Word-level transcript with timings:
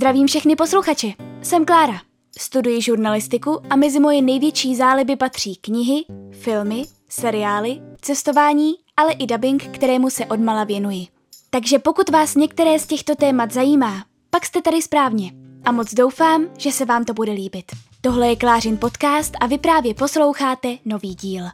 Zdravím 0.00 0.26
všechny 0.26 0.56
posluchače. 0.56 1.08
Jsem 1.42 1.64
Klára. 1.64 2.00
Studuji 2.38 2.82
žurnalistiku 2.82 3.60
a 3.70 3.76
mezi 3.76 4.00
moje 4.00 4.22
největší 4.22 4.76
záliby 4.76 5.16
patří 5.16 5.56
knihy, 5.56 6.04
filmy, 6.32 6.84
seriály, 7.08 7.80
cestování, 8.00 8.74
ale 8.96 9.12
i 9.12 9.26
dubbing, 9.26 9.62
kterému 9.62 10.10
se 10.10 10.26
odmala 10.26 10.64
věnuji. 10.64 11.06
Takže 11.50 11.78
pokud 11.78 12.10
vás 12.10 12.34
některé 12.34 12.78
z 12.78 12.86
těchto 12.86 13.14
témat 13.14 13.52
zajímá, 13.52 14.04
pak 14.30 14.46
jste 14.46 14.62
tady 14.62 14.82
správně. 14.82 15.32
A 15.64 15.72
moc 15.72 15.94
doufám, 15.94 16.46
že 16.58 16.72
se 16.72 16.84
vám 16.84 17.04
to 17.04 17.14
bude 17.14 17.32
líbit. 17.32 17.64
Tohle 18.00 18.28
je 18.28 18.36
Klářin 18.36 18.78
podcast 18.78 19.34
a 19.40 19.46
vy 19.46 19.58
právě 19.58 19.94
posloucháte 19.94 20.76
nový 20.84 21.14
díl. 21.14 21.44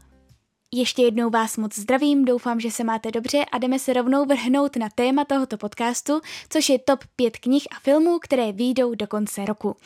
Ještě 0.75 1.03
jednou 1.03 1.31
vás 1.31 1.57
moc 1.57 1.79
zdravím, 1.79 2.25
doufám, 2.25 2.61
že 2.61 2.71
se 2.71 2.85
máte 2.85 3.11
dobře 3.11 3.45
a 3.53 3.59
jdeme 3.59 3.79
se 3.79 3.93
rovnou 3.93 4.25
vrhnout 4.25 4.77
na 4.77 4.89
téma 4.95 5.25
tohoto 5.25 5.57
podcastu, 5.57 6.21
což 6.49 6.69
je 6.69 6.79
top 6.79 7.01
5 7.17 7.37
knih 7.37 7.67
a 7.77 7.81
filmů, 7.81 8.19
které 8.19 8.53
výjdou 8.53 8.95
do 8.95 9.07
konce 9.07 9.45
roku. 9.45 9.77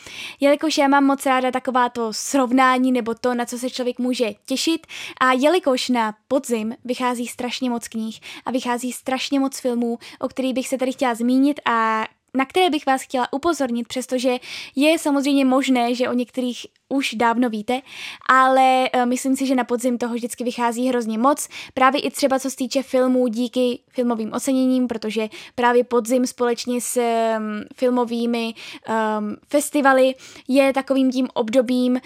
Jelikož 0.41 0.79
já 0.79 0.89
mám 0.89 1.05
moc 1.05 1.27
ráda 1.27 1.51
takováto 1.51 2.13
srovnání 2.13 2.93
nebo 2.93 3.15
to, 3.15 3.35
na 3.35 3.47
co 3.47 3.59
se 3.59 3.71
člověk 3.71 3.99
může 3.99 4.33
těšit 4.47 4.87
a 5.21 5.33
jelikož 5.33 5.89
na 5.89 6.15
podzim 6.29 6.75
vychází 6.85 7.27
strašně 7.27 7.71
moc 7.71 7.89
knih 7.89 8.21
a 8.47 8.51
vychází 8.51 8.93
strašně 8.93 9.41
moc 9.41 9.61
filmů, 9.61 9.99
o 10.21 10.29
kterých 10.29 10.55
bych 10.55 10.69
se 10.69 10.79
tady 10.79 10.93
chtěla 10.93 11.15
zmínit 11.15 11.61
a 11.65 12.07
na 12.35 12.45
které 12.45 12.71
bych 12.71 12.87
vás 12.87 13.03
chtěla 13.03 13.33
upozornit, 13.33 13.89
přestože 13.89 14.37
je 14.77 14.99
samozřejmě 14.99 15.45
možné, 15.45 15.95
že 15.95 16.09
o 16.09 16.13
některých 16.13 16.67
už 16.89 17.15
dávno 17.15 17.51
víte, 17.51 17.81
ale 18.29 18.91
uh, 18.95 19.07
myslím 19.07 19.37
si, 19.37 19.47
že 19.47 19.55
na 19.55 19.65
podzim 19.65 19.99
toho 19.99 20.15
vždycky 20.15 20.45
vychází 20.45 20.89
hrozně 20.89 21.19
moc, 21.19 21.49
právě 21.75 22.01
i 22.01 22.11
třeba 22.11 22.39
co 22.39 22.51
se 22.51 22.57
týče 22.57 22.83
filmů 22.83 23.29
díky 23.29 23.79
filmovým 23.89 24.33
oceněním, 24.33 24.89
protože 24.89 25.29
právě 25.55 25.85
podzim 25.85 26.27
společně 26.27 26.81
s 26.81 26.97
um, 26.97 27.65
filmovými 27.77 28.55
um, 28.89 29.37
festivaly 29.49 30.15
je 30.49 30.73
takovým 30.73 31.13
tím 31.13 31.29
obdobím, 31.35 31.93
uh, 31.93 32.01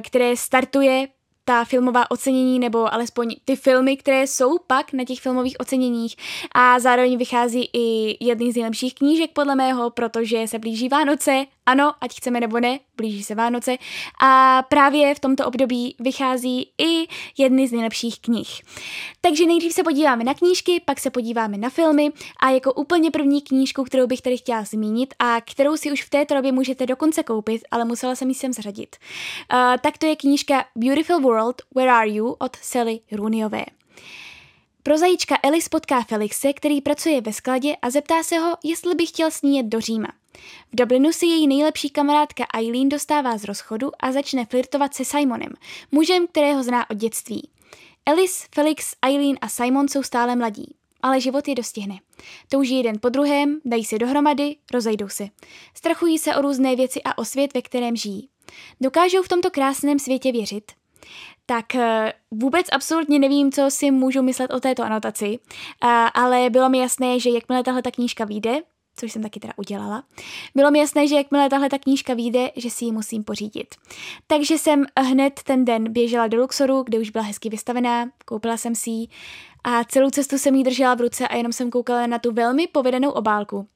které 0.00 0.36
startuje 0.36 1.08
ta 1.44 1.64
filmová 1.64 2.10
ocenění 2.10 2.58
nebo 2.58 2.94
alespoň 2.94 3.34
ty 3.44 3.56
filmy, 3.56 3.96
které 3.96 4.26
jsou 4.26 4.58
pak 4.66 4.92
na 4.92 5.04
těch 5.04 5.20
filmových 5.20 5.56
oceněních. 5.60 6.16
A 6.54 6.78
zároveň 6.78 7.18
vychází 7.18 7.68
i 7.72 8.16
jedný 8.24 8.52
z 8.52 8.56
nejlepších 8.56 8.94
knížek 8.94 9.30
podle 9.30 9.54
mého, 9.54 9.90
protože 9.90 10.48
se 10.48 10.58
blíží 10.58 10.88
Vánoce 10.88 11.46
ano, 11.66 11.92
ať 12.00 12.16
chceme 12.16 12.40
nebo 12.40 12.60
ne, 12.60 12.78
blíží 12.96 13.24
se 13.24 13.34
Vánoce 13.34 13.76
a 14.22 14.62
právě 14.68 15.14
v 15.14 15.20
tomto 15.20 15.46
období 15.46 15.96
vychází 16.00 16.70
i 16.78 17.08
jedny 17.38 17.68
z 17.68 17.72
nejlepších 17.72 18.20
knih. 18.20 18.62
Takže 19.20 19.46
nejdřív 19.46 19.72
se 19.72 19.82
podíváme 19.82 20.24
na 20.24 20.34
knížky, 20.34 20.82
pak 20.84 21.00
se 21.00 21.10
podíváme 21.10 21.58
na 21.58 21.70
filmy 21.70 22.12
a 22.40 22.50
jako 22.50 22.72
úplně 22.72 23.10
první 23.10 23.42
knížku, 23.42 23.84
kterou 23.84 24.06
bych 24.06 24.22
tady 24.22 24.36
chtěla 24.36 24.64
zmínit 24.64 25.14
a 25.18 25.40
kterou 25.40 25.76
si 25.76 25.92
už 25.92 26.04
v 26.04 26.10
této 26.10 26.34
době 26.34 26.52
můžete 26.52 26.86
dokonce 26.86 27.22
koupit, 27.22 27.62
ale 27.70 27.84
musela 27.84 28.14
jsem 28.14 28.28
ji 28.28 28.34
sem 28.34 28.52
zřadit, 28.52 28.96
uh, 29.52 29.58
tak 29.80 29.98
to 29.98 30.06
je 30.06 30.16
knížka 30.16 30.64
Beautiful 30.76 31.20
World, 31.20 31.62
Where 31.74 31.92
Are 31.92 32.08
You 32.08 32.36
od 32.38 32.56
Sally 32.56 33.00
Rooneyové. 33.12 33.64
Prozajíčka 34.86 35.36
Alice 35.42 35.68
potká 35.70 36.02
Felixe, 36.02 36.52
který 36.52 36.80
pracuje 36.80 37.20
ve 37.20 37.32
skladě 37.32 37.76
a 37.82 37.90
zeptá 37.90 38.22
se 38.22 38.38
ho, 38.38 38.56
jestli 38.64 38.94
by 38.94 39.06
chtěl 39.06 39.30
sníjet 39.30 39.66
do 39.66 39.80
Říma. 39.80 40.08
V 40.72 40.76
Dublinu 40.76 41.12
si 41.12 41.26
její 41.26 41.46
nejlepší 41.46 41.90
kamarádka 41.90 42.44
Eileen 42.54 42.88
dostává 42.88 43.38
z 43.38 43.44
rozchodu 43.44 43.90
a 44.00 44.12
začne 44.12 44.46
flirtovat 44.46 44.94
se 44.94 45.04
Simonem, 45.04 45.52
mužem, 45.92 46.26
kterého 46.26 46.62
zná 46.62 46.90
od 46.90 46.96
dětství. 46.96 47.48
Alice, 48.06 48.46
Felix, 48.54 48.94
Eileen 49.02 49.36
a 49.40 49.48
Simon 49.48 49.88
jsou 49.88 50.02
stále 50.02 50.36
mladí, 50.36 50.74
ale 51.02 51.20
život 51.20 51.48
je 51.48 51.54
dostihne. 51.54 51.98
Touží 52.48 52.76
jeden 52.76 52.98
po 53.00 53.08
druhém, 53.08 53.60
dají 53.64 53.84
se 53.84 53.98
dohromady, 53.98 54.56
rozejdou 54.72 55.08
se. 55.08 55.28
Strachují 55.74 56.18
se 56.18 56.36
o 56.36 56.42
různé 56.42 56.76
věci 56.76 57.02
a 57.04 57.18
o 57.18 57.24
svět, 57.24 57.54
ve 57.54 57.62
kterém 57.62 57.96
žijí. 57.96 58.28
Dokážou 58.80 59.22
v 59.22 59.28
tomto 59.28 59.50
krásném 59.50 59.98
světě 59.98 60.32
věřit? 60.32 60.72
Tak 61.46 61.74
eh, 61.74 62.12
vůbec 62.30 62.66
absolutně 62.72 63.18
nevím, 63.18 63.52
co 63.52 63.70
si 63.70 63.90
můžu 63.90 64.22
myslet 64.22 64.52
o 64.52 64.60
této 64.60 64.82
anotaci, 64.82 65.38
ale 66.14 66.50
bylo 66.50 66.68
mi 66.68 66.78
jasné, 66.78 67.20
že 67.20 67.30
jakmile 67.30 67.62
tahle 67.62 67.82
ta 67.82 67.90
knížka 67.90 68.24
vyjde, 68.24 68.60
což 68.96 69.12
jsem 69.12 69.22
taky 69.22 69.40
teda 69.40 69.52
udělala, 69.56 70.04
bylo 70.54 70.70
mi 70.70 70.78
jasné, 70.78 71.08
že 71.08 71.14
jakmile 71.14 71.50
tahle 71.50 71.68
ta 71.68 71.78
knížka 71.78 72.14
vyjde, 72.14 72.50
že 72.56 72.70
si 72.70 72.84
ji 72.84 72.92
musím 72.92 73.24
pořídit. 73.24 73.74
Takže 74.26 74.58
jsem 74.58 74.84
hned 75.00 75.40
ten 75.44 75.64
den 75.64 75.92
běžela 75.92 76.26
do 76.26 76.40
Luxoru, 76.40 76.82
kde 76.82 76.98
už 76.98 77.10
byla 77.10 77.24
hezky 77.24 77.48
vystavená, 77.48 78.08
koupila 78.24 78.56
jsem 78.56 78.74
si 78.74 78.90
ji 78.90 79.08
a 79.64 79.84
celou 79.84 80.10
cestu 80.10 80.38
jsem 80.38 80.54
ji 80.54 80.64
držela 80.64 80.94
v 80.94 81.00
ruce 81.00 81.28
a 81.28 81.36
jenom 81.36 81.52
jsem 81.52 81.70
koukala 81.70 82.06
na 82.06 82.18
tu 82.18 82.32
velmi 82.32 82.66
povedenou 82.66 83.10
obálku. 83.10 83.66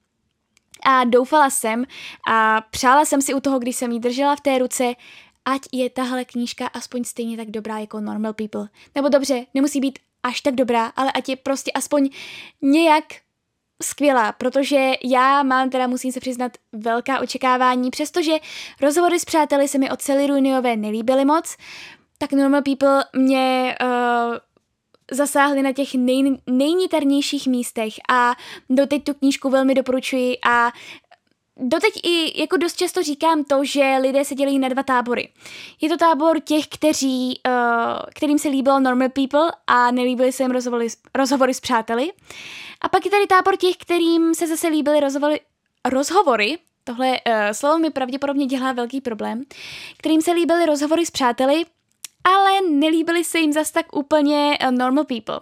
A 0.87 1.05
doufala 1.05 1.51
jsem 1.51 1.85
a 2.31 2.61
přála 2.71 3.05
jsem 3.05 3.23
si 3.23 3.35
u 3.35 3.41
toho, 3.41 3.59
když 3.59 3.77
jsem 3.77 3.93
ji 3.93 4.01
držela 4.01 4.37
v 4.37 4.41
té 4.41 4.59
ruce, 4.59 4.95
ať 5.49 5.61
je 5.73 5.91
tahle 5.91 6.25
knížka 6.25 6.67
aspoň 6.67 7.05
stejně 7.05 7.37
tak 7.37 7.51
dobrá 7.51 7.79
jako 7.79 8.01
Normal 8.01 8.33
People. 8.33 8.69
Nebo 8.95 9.09
dobře, 9.09 9.47
nemusí 9.55 9.81
být 9.81 9.99
až 10.23 10.41
tak 10.41 10.55
dobrá, 10.55 10.87
ale 10.87 11.13
ať 11.13 11.29
je 11.29 11.37
prostě 11.37 11.73
aspoň 11.73 12.11
nějak 12.63 13.05
skvělá, 13.83 14.33
protože 14.33 14.93
já 15.05 15.43
mám 15.43 15.71
teda, 15.71 15.87
musím 15.87 16.13
se 16.13 16.21
přiznat, 16.21 16.53
velká 16.73 17.21
očekávání, 17.21 17.91
přestože 17.91 18.33
rozhovory 18.81 19.21
s 19.21 19.25
přáteli 19.25 19.69
se 19.69 19.79
mi 19.79 19.91
od 19.91 20.03
Sally 20.03 20.27
Rooneyové 20.27 20.77
nelíbily 20.77 21.25
moc, 21.25 21.57
tak 22.19 22.33
Normal 22.33 22.63
People 22.63 23.05
mě 23.17 23.77
uh, 23.83 24.37
zasáhly 25.11 25.63
na 25.63 25.73
těch 25.73 25.95
nej, 25.95 26.37
nejniternějších 26.47 27.47
místech 27.47 27.93
a 28.11 28.37
doteď 28.71 29.05
tu 29.05 29.15
knížku 29.15 29.51
velmi 29.51 29.75
doporučuji 29.75 30.37
a 30.49 30.73
doteď 31.59 32.01
i 32.03 32.41
jako 32.41 32.57
dost 32.57 32.77
často 32.77 33.03
říkám 33.03 33.45
to, 33.45 33.65
že 33.65 33.97
lidé 34.01 34.25
se 34.25 34.35
dělí 34.35 34.59
na 34.59 34.69
dva 34.69 34.83
tábory. 34.83 35.33
Je 35.81 35.89
to 35.89 35.97
tábor 35.97 36.41
těch, 36.41 36.67
kteří, 36.67 37.41
uh, 37.49 37.53
kterým 38.15 38.39
se 38.39 38.49
líbilo 38.49 38.81
Normal 38.81 39.09
People 39.09 39.53
a 39.67 39.91
nelíbily 39.91 40.33
se 40.33 40.43
jim 40.43 40.51
rozhovory, 40.51 40.87
rozhovory 41.15 41.55
s 41.55 41.61
přáteli. 41.61 42.13
A 42.81 42.89
pak 42.89 43.05
je 43.05 43.11
tady 43.11 43.27
tábor 43.27 43.57
těch, 43.57 43.77
kterým 43.77 44.35
se 44.35 44.47
zase 44.47 44.69
líbily 44.69 45.01
rozhovory, 45.01 45.41
rozhovory 45.85 46.59
tohle 46.85 47.11
uh, 47.11 47.35
slovo 47.53 47.79
mi 47.79 47.91
pravděpodobně 47.91 48.47
dělá 48.47 48.73
velký 48.73 49.01
problém, 49.01 49.45
kterým 49.99 50.23
se 50.23 50.33
líbily 50.33 50.67
rozhovory 50.67 51.07
s 51.07 51.11
přáteli, 51.11 51.65
ale 52.25 52.61
nelíbily 52.71 53.25
se 53.25 53.39
jim 53.39 53.53
zas 53.53 53.71
tak 53.71 53.97
úplně 53.97 54.59
uh, 54.63 54.71
normal 54.71 55.05
people 55.05 55.41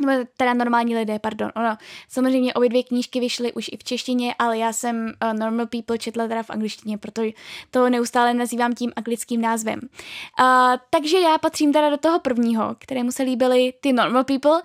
nebo 0.00 0.24
teda 0.36 0.54
normální 0.54 0.96
lidé, 0.96 1.18
pardon. 1.18 1.50
Ono, 1.56 1.76
samozřejmě 2.08 2.54
obě 2.54 2.68
dvě 2.68 2.82
knížky 2.82 3.20
vyšly 3.20 3.52
už 3.52 3.70
i 3.72 3.76
v 3.76 3.84
češtině, 3.84 4.34
ale 4.38 4.58
já 4.58 4.72
jsem 4.72 5.12
uh, 5.24 5.38
Normal 5.38 5.66
People 5.66 5.98
četla 5.98 6.28
teda 6.28 6.42
v 6.42 6.50
angličtině, 6.50 6.98
proto 6.98 7.22
to 7.70 7.90
neustále 7.90 8.34
nazývám 8.34 8.74
tím 8.74 8.92
anglickým 8.96 9.40
názvem. 9.40 9.80
Uh, 9.82 10.46
takže 10.90 11.18
já 11.18 11.38
patřím 11.38 11.72
teda 11.72 11.90
do 11.90 11.96
toho 11.96 12.20
prvního, 12.20 12.76
kterému 12.78 13.12
se 13.12 13.22
líbily 13.22 13.72
ty 13.80 13.92
Normal 13.92 14.24
People, 14.24 14.62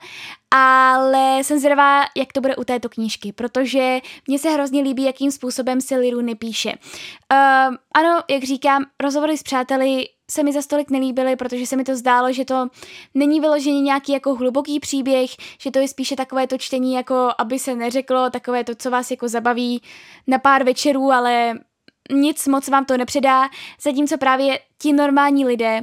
ale 0.51 1.43
jsem 1.43 1.59
zvědavá, 1.59 2.01
jak 2.15 2.33
to 2.33 2.41
bude 2.41 2.55
u 2.55 2.63
této 2.63 2.89
knížky, 2.89 3.31
protože 3.31 3.99
mně 4.27 4.39
se 4.39 4.49
hrozně 4.49 4.81
líbí, 4.81 5.03
jakým 5.03 5.31
způsobem 5.31 5.81
se 5.81 5.95
Liru 5.95 6.21
nepíše. 6.21 6.69
Uh, 6.71 7.75
ano, 7.93 8.21
jak 8.29 8.43
říkám, 8.43 8.85
rozhovory 9.03 9.37
s 9.37 9.43
přáteli 9.43 10.07
se 10.31 10.43
mi 10.43 10.53
za 10.53 10.61
stolik 10.61 10.89
nelíbily, 10.89 11.35
protože 11.35 11.65
se 11.65 11.75
mi 11.75 11.83
to 11.83 11.95
zdálo, 11.95 12.33
že 12.33 12.45
to 12.45 12.67
není 13.13 13.39
vyloženě 13.39 13.81
nějaký 13.81 14.11
jako 14.11 14.35
hluboký 14.35 14.79
příběh, 14.79 15.29
že 15.59 15.71
to 15.71 15.79
je 15.79 15.87
spíše 15.87 16.15
takové 16.15 16.47
to 16.47 16.57
čtení, 16.57 16.93
jako 16.93 17.31
aby 17.37 17.59
se 17.59 17.75
neřeklo, 17.75 18.29
takové 18.29 18.63
to, 18.63 18.75
co 18.75 18.91
vás 18.91 19.11
jako 19.11 19.27
zabaví 19.27 19.81
na 20.27 20.39
pár 20.39 20.63
večerů, 20.63 21.11
ale 21.11 21.59
nic 22.11 22.47
moc 22.47 22.67
vám 22.67 22.85
to 22.85 22.97
nepředá, 22.97 23.49
zatímco 23.81 24.17
právě 24.17 24.59
ti 24.81 24.93
normální 24.93 25.45
lidé, 25.45 25.81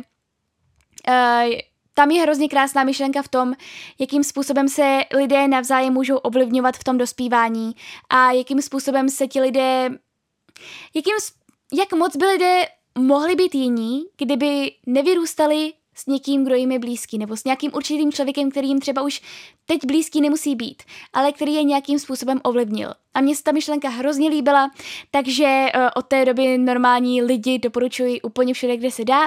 uh, 1.08 1.52
tam 1.94 2.10
je 2.10 2.22
hrozně 2.22 2.48
krásná 2.48 2.84
myšlenka 2.84 3.22
v 3.22 3.28
tom, 3.28 3.54
jakým 3.98 4.24
způsobem 4.24 4.68
se 4.68 5.00
lidé 5.14 5.48
navzájem 5.48 5.92
můžou 5.92 6.16
ovlivňovat 6.16 6.76
v 6.76 6.84
tom 6.84 6.98
dospívání 6.98 7.72
a 8.10 8.32
jakým 8.32 8.62
způsobem 8.62 9.08
se 9.08 9.26
ti 9.26 9.40
lidé, 9.40 9.90
jakým, 10.94 11.14
jak 11.72 11.92
moc 11.92 12.16
by 12.16 12.26
lidé 12.26 12.62
mohli 12.98 13.34
být 13.34 13.54
jiní, 13.54 14.04
kdyby 14.16 14.72
nevyrůstali 14.86 15.72
s 15.94 16.06
někým, 16.06 16.44
kdo 16.44 16.54
jim 16.54 16.72
je 16.72 16.78
blízký, 16.78 17.18
nebo 17.18 17.36
s 17.36 17.44
nějakým 17.44 17.70
určitým 17.74 18.12
člověkem, 18.12 18.50
který 18.50 18.68
jim 18.68 18.80
třeba 18.80 19.02
už 19.02 19.22
teď 19.66 19.84
blízký 19.86 20.20
nemusí 20.20 20.56
být, 20.56 20.82
ale 21.12 21.32
který 21.32 21.54
je 21.54 21.62
nějakým 21.62 21.98
způsobem 21.98 22.40
ovlivnil. 22.42 22.94
A 23.14 23.20
mně 23.20 23.36
se 23.36 23.42
ta 23.42 23.52
myšlenka 23.52 23.88
hrozně 23.88 24.28
líbila, 24.28 24.70
takže 25.10 25.66
uh, 25.74 25.88
od 25.94 26.06
té 26.06 26.24
doby 26.24 26.58
normální 26.58 27.22
lidi 27.22 27.58
doporučuji 27.58 28.20
úplně 28.20 28.54
všude, 28.54 28.76
kde 28.76 28.90
se 28.90 29.04
dá. 29.04 29.20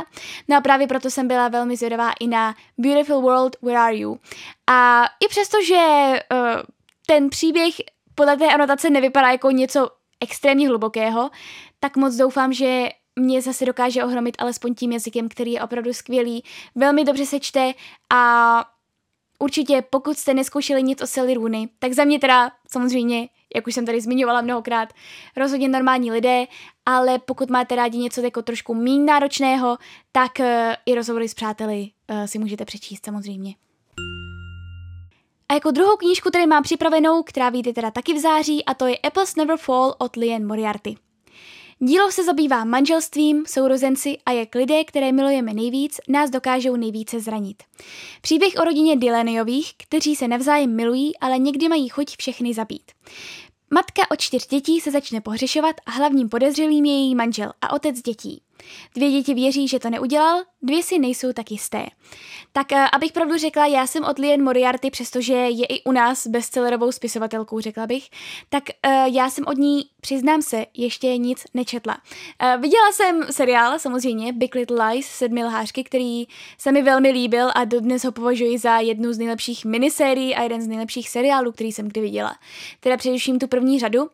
No 0.47 0.57
a 0.57 0.61
právě 0.61 0.87
proto 0.87 1.09
jsem 1.09 1.27
byla 1.27 1.47
velmi 1.47 1.75
zvědavá 1.75 2.11
i 2.19 2.27
na 2.27 2.55
Beautiful 2.77 3.21
World, 3.21 3.55
Where 3.61 3.79
Are 3.79 3.95
You? 3.95 4.19
A 4.67 5.05
i 5.25 5.27
přesto, 5.27 5.57
že 5.63 5.75
uh, 5.75 6.61
ten 7.07 7.29
příběh 7.29 7.75
podle 8.15 8.37
té 8.37 8.53
anotace 8.53 8.89
nevypadá 8.89 9.31
jako 9.31 9.51
něco 9.51 9.89
extrémně 10.21 10.67
hlubokého, 10.67 11.29
tak 11.79 11.97
moc 11.97 12.15
doufám, 12.15 12.53
že 12.53 12.89
mě 13.19 13.41
zase 13.41 13.65
dokáže 13.65 14.03
ohromit 14.03 14.35
alespoň 14.39 14.75
tím 14.75 14.91
jazykem, 14.91 15.29
který 15.29 15.51
je 15.51 15.61
opravdu 15.61 15.93
skvělý, 15.93 16.43
velmi 16.75 17.03
dobře 17.03 17.25
se 17.25 17.39
čte 17.39 17.73
a 18.13 18.65
určitě 19.39 19.83
pokud 19.89 20.17
jste 20.17 20.33
neskoušeli 20.33 20.83
nic 20.83 21.01
o 21.01 21.07
Sally 21.07 21.33
Rooney, 21.33 21.67
tak 21.79 21.93
za 21.93 22.03
mě 22.03 22.19
teda 22.19 22.51
samozřejmě, 22.71 23.29
jak 23.55 23.67
už 23.67 23.75
jsem 23.75 23.85
tady 23.85 24.01
zmiňovala 24.01 24.41
mnohokrát, 24.41 24.93
rozhodně 25.37 25.69
normální 25.69 26.11
lidé, 26.11 26.45
ale 26.85 27.19
pokud 27.19 27.49
máte 27.49 27.75
rádi 27.75 27.97
něco 27.97 28.21
jako 28.21 28.41
trošku 28.41 28.73
méně 28.73 29.03
náročného, 29.03 29.77
tak 30.11 30.31
uh, 30.39 30.45
i 30.85 30.95
rozhovory 30.95 31.29
s 31.29 31.33
přáteli 31.33 31.89
uh, 32.09 32.25
si 32.25 32.39
můžete 32.39 32.65
přečíst 32.65 33.05
samozřejmě. 33.05 33.55
A 35.49 35.53
jako 35.53 35.71
druhou 35.71 35.97
knížku 35.97 36.29
tady 36.29 36.47
mám 36.47 36.63
připravenou, 36.63 37.23
která 37.23 37.49
vyjde 37.49 37.73
teda 37.73 37.91
taky 37.91 38.13
v 38.13 38.19
září, 38.19 38.65
a 38.65 38.73
to 38.73 38.87
je 38.87 38.97
Apples 38.97 39.35
Never 39.35 39.57
Fall 39.57 39.95
od 39.97 40.15
Lian 40.15 40.45
Moriarty. 40.45 40.95
Dílo 41.79 42.11
se 42.11 42.23
zabývá 42.23 42.63
manželstvím, 42.63 43.45
sourozenci 43.47 44.17
a 44.25 44.31
jak 44.31 44.55
lidé, 44.55 44.83
které 44.83 45.11
milujeme 45.11 45.53
nejvíc, 45.53 45.99
nás 46.07 46.29
dokážou 46.29 46.75
nejvíce 46.75 47.19
zranit. 47.19 47.63
Příběh 48.21 48.53
o 48.61 48.63
rodině 48.63 48.95
Dylaniových, 48.95 49.73
kteří 49.77 50.15
se 50.15 50.27
navzájem 50.27 50.75
milují, 50.75 51.17
ale 51.17 51.37
někdy 51.37 51.69
mají 51.69 51.89
chuť 51.89 52.17
všechny 52.17 52.53
zabít. 52.53 52.91
Matka 53.73 54.11
od 54.11 54.19
čtyř 54.19 54.47
dětí 54.47 54.81
se 54.81 54.91
začne 54.91 55.21
pohřešovat 55.21 55.75
a 55.85 55.91
hlavním 55.91 56.29
podezřelým 56.29 56.85
je 56.85 56.93
její 56.93 57.15
manžel 57.15 57.51
a 57.61 57.73
otec 57.73 58.01
dětí. 58.01 58.41
Dvě 58.95 59.11
děti 59.11 59.33
věří, 59.33 59.67
že 59.67 59.79
to 59.79 59.89
neudělal, 59.89 60.43
dvě 60.61 60.83
si 60.83 60.99
nejsou 60.99 61.33
tak 61.33 61.51
jisté. 61.51 61.85
Tak 62.51 62.71
uh, 62.71 62.77
abych 62.93 63.11
pravdu 63.11 63.37
řekla, 63.37 63.65
já 63.65 63.87
jsem 63.87 64.03
od 64.03 64.19
Lien 64.19 64.43
Moriarty, 64.43 64.91
přestože 64.91 65.33
je 65.33 65.65
i 65.65 65.83
u 65.83 65.91
nás 65.91 66.27
bestsellerovou 66.27 66.91
spisovatelkou, 66.91 67.59
řekla 67.59 67.87
bych, 67.87 68.09
tak 68.49 68.63
uh, 68.87 68.91
já 69.15 69.29
jsem 69.29 69.43
od 69.47 69.57
ní, 69.57 69.81
přiznám 70.01 70.41
se, 70.41 70.65
ještě 70.73 71.17
nic 71.17 71.43
nečetla. 71.53 71.97
Uh, 72.43 72.61
viděla 72.61 72.91
jsem 72.91 73.23
seriál, 73.31 73.79
samozřejmě, 73.79 74.33
Big 74.33 74.55
Little 74.55 74.87
Lies, 74.87 75.05
sedmi 75.05 75.43
lhářky, 75.43 75.83
který 75.83 76.25
se 76.57 76.71
mi 76.71 76.81
velmi 76.81 77.11
líbil 77.11 77.51
a 77.55 77.65
dodnes 77.65 78.03
ho 78.03 78.11
považuji 78.11 78.57
za 78.57 78.77
jednu 78.77 79.13
z 79.13 79.17
nejlepších 79.17 79.65
minisérií 79.65 80.35
a 80.35 80.43
jeden 80.43 80.61
z 80.61 80.67
nejlepších 80.67 81.09
seriálů, 81.09 81.51
který 81.51 81.71
jsem 81.71 81.87
kdy 81.87 82.01
viděla. 82.01 82.35
Teda 82.79 82.97
především 82.97 83.39
tu 83.39 83.47
první 83.47 83.79
řadu, 83.79 84.09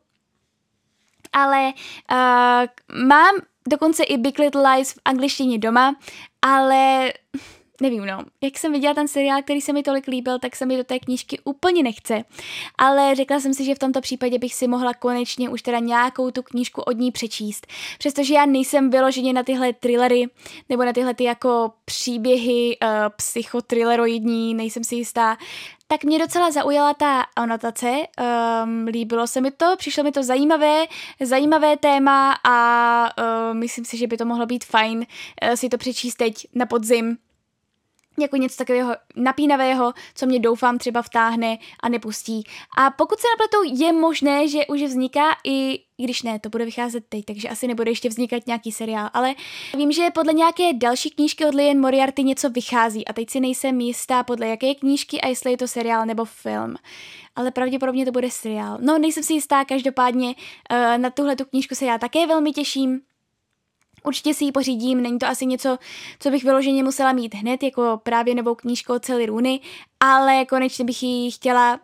ale 1.34 1.74
uh, 2.12 3.08
mám 3.08 3.36
dokonce 3.70 4.04
i 4.04 4.18
Big 4.18 4.40
Little 4.40 4.72
Lies 4.72 4.94
v 4.94 5.00
angličtině 5.06 5.58
doma, 5.58 5.96
ale 6.42 7.14
nevím, 7.82 8.06
no. 8.06 8.20
Jak 8.42 8.58
jsem 8.58 8.72
viděla 8.72 8.94
ten 8.94 9.08
seriál, 9.08 9.42
který 9.42 9.62
se 9.62 9.74
mi 9.74 9.84
tolik 9.84 10.08
líbil, 10.08 10.40
tak 10.40 10.56
se 10.56 10.66
mi 10.66 10.78
do 10.78 10.84
té 10.84 11.00
knížky 11.00 11.40
úplně 11.44 11.84
nechce. 11.84 12.24
Ale 12.78 13.16
řekla 13.16 13.40
jsem 13.40 13.54
si, 13.54 13.66
že 13.66 13.76
v 13.76 13.80
tomto 13.80 14.02
případě 14.02 14.40
bych 14.40 14.54
si 14.54 14.68
mohla 14.68 14.94
konečně 14.94 15.50
už 15.50 15.62
teda 15.62 15.80
nějakou 15.80 16.32
tu 16.32 16.44
knížku 16.44 16.82
od 16.82 16.98
ní 16.98 17.12
přečíst. 17.12 17.68
Přestože 18.00 18.34
já 18.34 18.46
nejsem 18.46 18.90
vyloženě 18.90 19.34
na 19.34 19.44
tyhle 19.44 19.74
thrillery, 19.74 20.26
nebo 20.70 20.86
na 20.86 20.94
tyhle 20.94 21.14
ty 21.14 21.24
jako 21.24 21.72
příběhy 21.86 22.78
uh, 22.84 22.90
psychotrilleroidní, 23.16 24.54
nejsem 24.54 24.84
si 24.84 24.96
jistá, 24.96 25.38
tak 25.88 26.04
mě 26.04 26.20
docela 26.20 26.52
zaujala 26.52 26.94
ta 26.94 27.22
anotace, 27.36 27.92
um, 27.92 28.86
líbilo 28.88 29.28
se 29.28 29.42
mi 29.42 29.52
to, 29.52 29.76
přišlo 29.78 30.04
mi 30.04 30.12
to 30.12 30.24
zajímavé, 30.24 30.86
zajímavé 31.20 31.78
téma 31.78 32.38
a 32.44 33.10
uh, 33.18 33.58
myslím 33.58 33.86
si, 33.86 33.98
že 33.98 34.08
by 34.08 34.18
to 34.18 34.26
mohlo 34.26 34.46
být 34.46 34.66
fajn 34.66 34.98
uh, 34.98 35.54
si 35.56 35.70
to 35.70 35.78
přečíst 35.78 36.16
teď 36.16 36.48
na 36.56 36.66
podzim, 36.66 37.18
jako 38.22 38.38
něco 38.38 38.58
takového 38.58 38.96
napínavého, 39.16 39.94
co 40.16 40.26
mě 40.26 40.40
doufám 40.40 40.78
třeba 40.78 41.02
vtáhne 41.02 41.58
a 41.80 41.90
nepustí. 41.90 42.44
A 42.78 42.90
pokud 42.92 43.20
se 43.20 43.28
napletou, 43.34 43.84
je 43.84 43.94
možné, 43.94 44.48
že 44.48 44.68
už 44.68 44.82
vzniká 44.82 45.30
i 45.46 45.80
když 46.04 46.24
ne, 46.24 46.40
to 46.40 46.50
bude 46.50 46.66
vycházet 46.66 47.04
teď, 47.10 47.26
takže 47.26 47.50
asi 47.50 47.68
nebude 47.68 47.92
ještě 47.92 48.10
vznikat 48.10 48.48
nějaký 48.48 48.72
seriál, 48.72 49.10
ale 49.14 49.36
vím, 49.78 49.92
že 49.92 50.10
podle 50.14 50.34
nějaké 50.34 50.74
další 50.74 51.10
knížky 51.10 51.46
od 51.46 51.56
Lian 51.56 51.78
Moriarty 51.78 52.24
něco 52.24 52.50
vychází 52.50 53.08
a 53.08 53.14
teď 53.14 53.30
si 53.30 53.40
nejsem 53.40 53.82
jistá 53.82 54.24
podle 54.24 54.48
jaké 54.48 54.76
knížky 54.76 55.22
a 55.22 55.28
jestli 55.28 55.52
je 55.52 55.58
to 55.58 55.68
seriál 55.68 56.06
nebo 56.06 56.26
film. 56.26 56.76
Ale 57.36 57.52
pravděpodobně 57.52 58.06
to 58.06 58.12
bude 58.12 58.32
seriál. 58.32 58.78
No, 58.82 58.98
nejsem 58.98 59.24
si 59.24 59.34
jistá, 59.34 59.66
každopádně 59.66 60.28
uh, 60.28 60.98
na 60.98 61.10
tuhle 61.10 61.36
tu 61.36 61.46
knížku 61.46 61.76
se 61.76 61.86
já 61.86 61.98
také 61.98 62.28
velmi 62.28 62.52
těším. 62.52 63.02
Určitě 64.04 64.34
si 64.34 64.46
ji 64.46 64.52
pořídím, 64.52 65.02
není 65.02 65.20
to 65.20 65.28
asi 65.28 65.46
něco, 65.46 65.78
co 66.20 66.30
bych 66.30 66.44
vyloženě 66.44 66.84
musela 66.84 67.14
mít 67.14 67.36
hned, 67.36 67.64
jako 67.64 68.00
právě 68.04 68.36
novou 68.36 68.56
knížku 68.56 68.94
od 68.94 69.06
Sally 69.06 69.26
Rooney, 69.26 69.60
ale 70.00 70.46
konečně 70.46 70.86
bych 70.86 71.04
ji 71.04 71.32
chtěla 71.32 71.80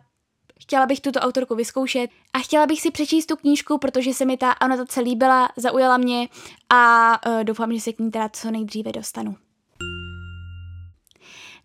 Chtěla 0.60 0.86
bych 0.86 1.00
tuto 1.00 1.20
autorku 1.20 1.54
vyzkoušet 1.54 2.10
a 2.32 2.38
chtěla 2.38 2.66
bych 2.66 2.80
si 2.80 2.90
přečíst 2.90 3.26
tu 3.26 3.36
knížku, 3.36 3.78
protože 3.78 4.14
se 4.14 4.24
mi 4.24 4.36
ta 4.36 4.50
anotace 4.50 5.00
líbila, 5.00 5.48
zaujala 5.56 5.96
mě 5.96 6.28
a 6.68 7.12
uh, 7.26 7.44
doufám, 7.44 7.72
že 7.72 7.80
se 7.80 7.92
k 7.92 7.98
ní 7.98 8.10
teda 8.10 8.28
co 8.28 8.50
nejdříve 8.50 8.92
dostanu. 8.92 9.36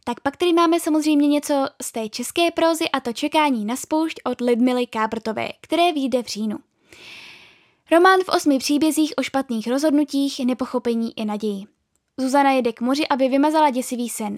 Tak 0.03 0.19
pak 0.19 0.37
tady 0.37 0.53
máme 0.53 0.79
samozřejmě 0.79 1.27
něco 1.27 1.67
z 1.81 1.91
té 1.91 2.09
české 2.09 2.51
prózy 2.51 2.89
a 2.89 2.99
to 2.99 3.13
čekání 3.13 3.65
na 3.65 3.75
spoušť 3.75 4.19
od 4.23 4.41
Lidmily 4.41 4.87
Kábrtové, 4.87 5.49
které 5.61 5.93
vyjde 5.93 6.23
v 6.23 6.27
říjnu. 6.27 6.57
Román 7.91 8.19
v 8.19 8.29
osmi 8.29 8.57
příbězích 8.59 9.13
o 9.17 9.23
špatných 9.23 9.67
rozhodnutích, 9.67 10.39
nepochopení 10.45 11.19
i 11.19 11.25
naději. 11.25 11.63
Zuzana 12.17 12.51
jede 12.51 12.73
k 12.73 12.81
moři, 12.81 13.07
aby 13.07 13.27
vymazala 13.27 13.69
děsivý 13.69 14.09
sen. 14.09 14.37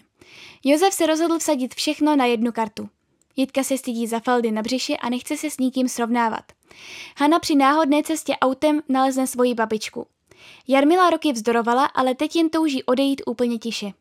Josef 0.64 0.94
se 0.94 1.06
rozhodl 1.06 1.40
vsadit 1.40 1.76
všechno 1.76 2.16
na 2.16 2.26
jednu 2.26 2.52
kartu. 2.52 2.90
Jitka 3.36 3.64
se 3.64 3.78
stydí 3.78 4.08
za 4.08 4.20
faldy 4.20 4.52
na 4.52 4.62
břiši 4.62 4.98
a 4.98 5.10
nechce 5.10 5.38
se 5.38 5.50
s 5.50 5.58
nikým 5.58 5.90
srovnávat. 5.90 6.44
Hana 7.18 7.40
při 7.40 7.56
náhodné 7.56 8.04
cestě 8.04 8.38
autem 8.42 8.82
nalezne 8.90 9.28
svoji 9.28 9.54
babičku. 9.54 10.08
Jarmila 10.68 11.10
roky 11.10 11.32
vzdorovala, 11.32 11.86
ale 11.86 12.16
teď 12.16 12.36
jen 12.36 12.50
touží 12.50 12.84
odejít 12.84 13.22
úplně 13.26 13.58
tiše. 13.58 13.92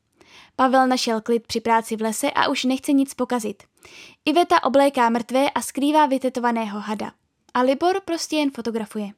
Pavel 0.56 0.87
našel 0.87 1.20
klid 1.20 1.46
při 1.46 1.61
práci 1.61 1.96
v 1.96 2.02
lese 2.02 2.31
a 2.31 2.49
už 2.49 2.64
nechce 2.64 2.93
nic 2.93 3.14
pokazit. 3.14 3.62
Iveta 4.25 4.64
obléká 4.64 5.11
mrtvé 5.11 5.50
a 5.50 5.62
skrývá 5.62 6.06
vytetovaného 6.06 6.81
hada. 6.81 7.12
A 7.54 7.60
Libor 7.60 8.00
prostě 8.04 8.36
jen 8.36 8.50
fotografuje. 8.50 9.08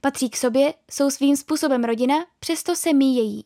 Patří 0.00 0.30
k 0.30 0.36
sobě, 0.36 0.74
jsou 0.90 1.10
svým 1.10 1.36
způsobem 1.36 1.84
rodina, 1.84 2.14
přesto 2.40 2.76
se 2.76 2.92
míjejí. 2.92 3.44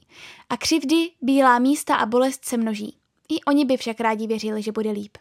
A 0.51 0.57
křivdy, 0.57 1.11
bílá 1.23 1.59
místa 1.59 1.95
a 1.95 2.07
bolest 2.07 2.45
se 2.45 2.57
množí. 2.57 2.97
I 3.29 3.41
oni 3.41 3.65
by 3.65 3.77
však 3.77 4.01
rádi 4.01 4.27
věřili, 4.27 4.63
že 4.63 4.73
bude 4.73 4.91
líp. 4.91 5.19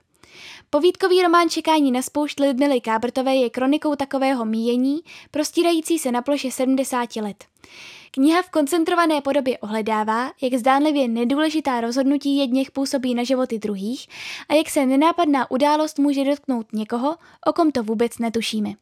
Povídkový 0.70 1.22
román 1.22 1.50
Čekání 1.50 1.92
na 1.92 2.02
spoušť 2.02 2.40
Lidmily 2.40 2.82
Kábrtové 2.82 3.36
je 3.36 3.50
kronikou 3.50 3.96
takového 3.96 4.46
míjení, 4.46 5.00
prostírající 5.32 6.00
se 6.00 6.12
na 6.12 6.22
ploše 6.22 6.52
70 6.52 7.16
let. 7.16 7.46
Kniha 8.12 8.42
v 8.42 8.50
koncentrované 8.50 9.22
podobě 9.22 9.58
ohledává, 9.58 10.32
jak 10.42 10.54
zdánlivě 10.54 11.08
nedůležitá 11.08 11.82
rozhodnutí 11.82 12.38
jedněch 12.38 12.72
působí 12.72 13.16
na 13.16 13.24
životy 13.24 13.60
druhých 13.60 14.08
a 14.50 14.54
jak 14.54 14.70
se 14.70 14.86
nenápadná 14.86 15.52
událost 15.52 16.00
může 16.00 16.24
dotknout 16.24 16.74
někoho, 16.74 17.16
o 17.48 17.54
kom 17.54 17.72
to 17.72 17.84
vůbec 17.84 18.20
netušíme. 18.20 18.74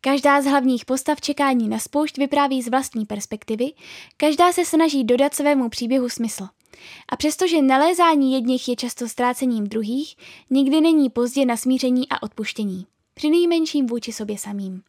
Každá 0.00 0.42
z 0.42 0.44
hlavních 0.44 0.84
postav 0.84 1.20
čekání 1.20 1.68
na 1.68 1.78
spoušť 1.78 2.18
vypráví 2.18 2.62
z 2.62 2.68
vlastní 2.68 3.06
perspektivy, 3.06 3.72
každá 4.16 4.52
se 4.52 4.64
snaží 4.64 5.04
dodat 5.04 5.34
svému 5.34 5.68
příběhu 5.68 6.08
smysl. 6.08 6.48
A 7.08 7.16
přestože 7.16 7.62
nalézání 7.62 8.34
jedněch 8.34 8.68
je 8.68 8.76
často 8.76 9.08
ztrácením 9.08 9.66
druhých, 9.66 10.16
nikdy 10.50 10.80
není 10.80 11.10
pozdě 11.10 11.46
na 11.46 11.56
smíření 11.56 12.08
a 12.08 12.22
odpuštění. 12.22 12.86
Při 13.20 13.30
nejmenším 13.30 13.86
vůči 13.86 14.12
sobě 14.12 14.38
samým. 14.38 14.82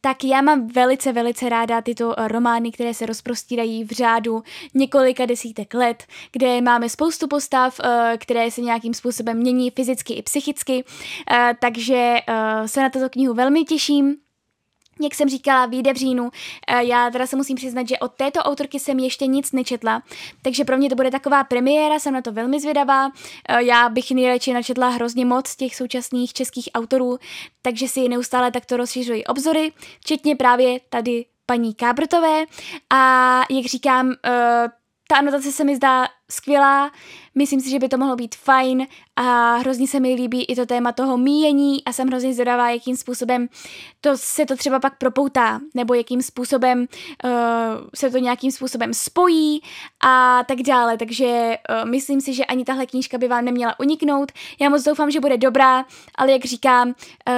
Tak 0.00 0.24
já 0.24 0.42
mám 0.42 0.66
velice, 0.66 1.12
velice 1.12 1.48
ráda 1.48 1.80
tyto 1.80 2.14
romány, 2.26 2.72
které 2.72 2.94
se 2.94 3.06
rozprostírají 3.06 3.84
v 3.84 3.90
řádu 3.90 4.42
několika 4.74 5.26
desítek 5.26 5.74
let, 5.74 6.04
kde 6.32 6.60
máme 6.60 6.88
spoustu 6.88 7.28
postav, 7.28 7.80
eh, 7.80 8.16
které 8.20 8.50
se 8.50 8.60
nějakým 8.60 8.94
způsobem 8.94 9.36
mění 9.36 9.70
fyzicky 9.70 10.14
i 10.14 10.22
psychicky, 10.22 10.84
eh, 11.30 11.54
takže 11.60 12.16
eh, 12.28 12.68
se 12.68 12.82
na 12.82 12.90
tuto 12.90 13.08
knihu 13.08 13.34
velmi 13.34 13.64
těším. 13.64 14.16
Jak 15.00 15.14
jsem 15.14 15.28
říkala, 15.28 15.66
vyjde 15.66 15.92
v 15.92 15.96
říjnu. 15.96 16.30
Eh, 16.66 16.84
já 16.84 17.10
teda 17.10 17.26
se 17.26 17.36
musím 17.36 17.56
přiznat, 17.56 17.88
že 17.88 17.98
od 17.98 18.12
této 18.12 18.40
autorky 18.40 18.80
jsem 18.80 18.98
ještě 18.98 19.26
nic 19.26 19.52
nečetla, 19.52 20.02
takže 20.42 20.64
pro 20.64 20.76
mě 20.76 20.88
to 20.88 20.94
bude 20.94 21.10
taková 21.10 21.44
premiéra, 21.44 21.98
jsem 21.98 22.14
na 22.14 22.22
to 22.22 22.32
velmi 22.32 22.60
zvědavá. 22.60 23.10
Eh, 23.48 23.64
já 23.64 23.88
bych 23.88 24.10
nejradši 24.10 24.52
načetla 24.52 24.88
hrozně 24.88 25.24
moc 25.24 25.56
těch 25.56 25.76
současných 25.76 26.32
českých 26.32 26.68
autorů, 26.74 27.18
takže 27.62 27.88
si 27.88 28.08
neustále 28.08 28.50
takto 28.50 28.76
rozšiřuji 28.76 29.24
obzory, 29.24 29.72
včetně 30.00 30.36
právě 30.36 30.80
tady 30.88 31.24
paní 31.46 31.74
Kábrtové. 31.74 32.44
A 32.90 33.42
jak 33.50 33.66
říkám, 33.66 34.12
eh, 34.26 34.68
ta 35.10 35.16
anotace 35.16 35.52
se 35.52 35.64
mi 35.64 35.76
zdá 35.76 36.08
skvělá, 36.30 36.90
myslím 37.34 37.60
si, 37.60 37.70
že 37.70 37.78
by 37.78 37.88
to 37.88 37.98
mohlo 37.98 38.16
být 38.16 38.34
fajn 38.34 38.86
a 39.16 39.56
hrozně 39.56 39.88
se 39.88 40.00
mi 40.00 40.14
líbí 40.14 40.44
i 40.44 40.56
to 40.56 40.66
téma 40.66 40.92
toho 40.92 41.16
míjení 41.16 41.84
a 41.84 41.92
jsem 41.92 42.08
hrozně 42.08 42.34
zvědavá, 42.34 42.70
jakým 42.70 42.96
způsobem 42.96 43.48
to 44.00 44.10
se 44.14 44.46
to 44.46 44.56
třeba 44.56 44.80
pak 44.80 44.98
propoutá, 44.98 45.60
nebo 45.74 45.94
jakým 45.94 46.22
způsobem 46.22 46.86
uh, 47.24 47.30
se 47.94 48.10
to 48.10 48.18
nějakým 48.18 48.52
způsobem 48.52 48.94
spojí 48.94 49.62
a 50.04 50.44
tak 50.44 50.62
dále, 50.62 50.98
takže 50.98 51.26
uh, 51.26 51.90
myslím 51.90 52.20
si, 52.20 52.34
že 52.34 52.44
ani 52.44 52.64
tahle 52.64 52.86
knížka 52.86 53.18
by 53.18 53.28
vám 53.28 53.44
neměla 53.44 53.80
uniknout. 53.80 54.32
Já 54.60 54.68
moc 54.68 54.82
doufám, 54.82 55.10
že 55.10 55.20
bude 55.20 55.36
dobrá, 55.36 55.84
ale 56.14 56.32
jak 56.32 56.44
říkám, 56.44 56.88
uh, 56.88 57.34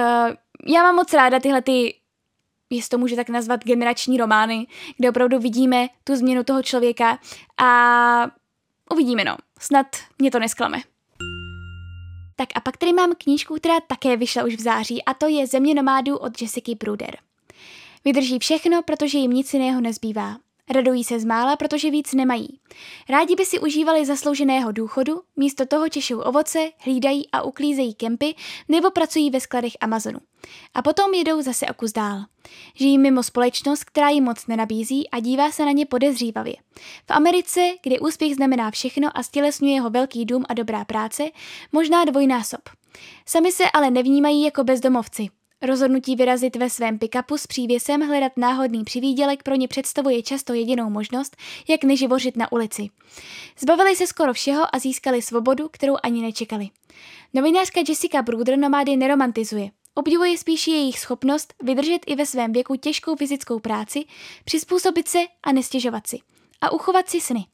já 0.67 0.83
mám 0.83 0.95
moc 0.95 1.13
ráda 1.13 1.39
tyhle 1.39 1.61
ty 1.61 2.00
jestli 2.75 2.89
to 2.89 2.97
může 2.97 3.15
tak 3.15 3.29
nazvat, 3.29 3.63
generační 3.63 4.17
romány, 4.17 4.67
kde 4.97 5.09
opravdu 5.09 5.39
vidíme 5.39 5.87
tu 6.03 6.15
změnu 6.15 6.43
toho 6.43 6.63
člověka 6.63 7.19
a 7.57 8.31
uvidíme 8.91 9.23
no, 9.23 9.37
snad 9.59 9.87
mě 10.19 10.31
to 10.31 10.39
nesklame. 10.39 10.77
Tak 12.35 12.49
a 12.55 12.59
pak 12.59 12.77
tady 12.77 12.93
mám 12.93 13.13
knížku, 13.17 13.55
která 13.55 13.79
také 13.87 14.17
vyšla 14.17 14.43
už 14.43 14.55
v 14.55 14.61
září 14.61 15.03
a 15.03 15.13
to 15.13 15.27
je 15.27 15.47
Země 15.47 15.73
nomádů 15.73 16.17
od 16.17 16.41
Jessica 16.41 16.71
Bruder. 16.79 17.17
Vydrží 18.05 18.39
všechno, 18.39 18.81
protože 18.83 19.17
jim 19.17 19.31
nic 19.31 19.53
jiného 19.53 19.81
nezbývá. 19.81 20.37
Radují 20.69 21.03
se 21.03 21.19
z 21.19 21.25
mála, 21.25 21.55
protože 21.55 21.91
víc 21.91 22.13
nemají. 22.13 22.59
Rádi 23.09 23.35
by 23.35 23.45
si 23.45 23.59
užívali 23.59 24.05
zaslouženého 24.05 24.71
důchodu, 24.71 25.21
místo 25.35 25.65
toho 25.65 25.89
češou 25.89 26.19
ovoce, 26.19 26.71
hlídají 26.79 27.31
a 27.31 27.41
uklízejí 27.41 27.93
kempy 27.93 28.35
nebo 28.67 28.91
pracují 28.91 29.29
ve 29.29 29.39
skladech 29.39 29.73
Amazonu. 29.81 30.19
A 30.73 30.81
potom 30.81 31.13
jedou 31.13 31.41
zase 31.41 31.65
o 31.65 31.73
kus 31.73 31.91
dál. 31.91 32.25
Žijí 32.75 32.97
mimo 32.97 33.23
společnost, 33.23 33.83
která 33.83 34.09
jim 34.09 34.23
moc 34.23 34.47
nenabízí 34.47 35.09
a 35.09 35.19
dívá 35.19 35.51
se 35.51 35.65
na 35.65 35.71
ně 35.71 35.85
podezřívavě. 35.85 36.55
V 37.07 37.11
Americe, 37.11 37.61
kde 37.83 37.99
úspěch 37.99 38.35
znamená 38.35 38.71
všechno 38.71 39.17
a 39.17 39.23
stělesňuje 39.23 39.73
jeho 39.73 39.89
velký 39.89 40.25
dům 40.25 40.43
a 40.49 40.53
dobrá 40.53 40.85
práce, 40.85 41.23
možná 41.71 42.05
dvojnásob. 42.05 42.61
Sami 43.25 43.51
se 43.51 43.63
ale 43.73 43.91
nevnímají 43.91 44.43
jako 44.43 44.63
bezdomovci, 44.63 45.27
Rozhodnutí 45.61 46.15
vyrazit 46.15 46.55
ve 46.55 46.69
svém 46.69 46.99
pikapu 46.99 47.37
s 47.37 47.47
přívěsem 47.47 48.01
hledat 48.01 48.31
náhodný 48.37 48.83
přivídělek 48.83 49.43
pro 49.43 49.55
ně 49.55 49.67
představuje 49.67 50.23
často 50.23 50.53
jedinou 50.53 50.89
možnost, 50.89 51.37
jak 51.67 51.83
neživořit 51.83 52.37
na 52.37 52.51
ulici. 52.51 52.89
Zbavili 53.59 53.95
se 53.95 54.07
skoro 54.07 54.33
všeho 54.33 54.75
a 54.75 54.79
získali 54.79 55.21
svobodu, 55.21 55.69
kterou 55.71 55.95
ani 56.03 56.21
nečekali. 56.21 56.69
Novinářka 57.33 57.81
Jessica 57.89 58.21
Bruder 58.21 58.57
nomády 58.57 58.97
neromantizuje. 58.97 59.69
Obdivuje 59.95 60.37
spíš 60.37 60.67
jejich 60.67 60.99
schopnost 60.99 61.53
vydržet 61.63 61.99
i 62.05 62.15
ve 62.15 62.25
svém 62.25 62.53
věku 62.53 62.75
těžkou 62.75 63.15
fyzickou 63.15 63.59
práci, 63.59 64.05
přizpůsobit 64.45 65.07
se 65.07 65.19
a 65.43 65.51
nestěžovat 65.51 66.07
si. 66.07 66.19
A 66.61 66.71
uchovat 66.71 67.09
si 67.09 67.21
sny. 67.21 67.45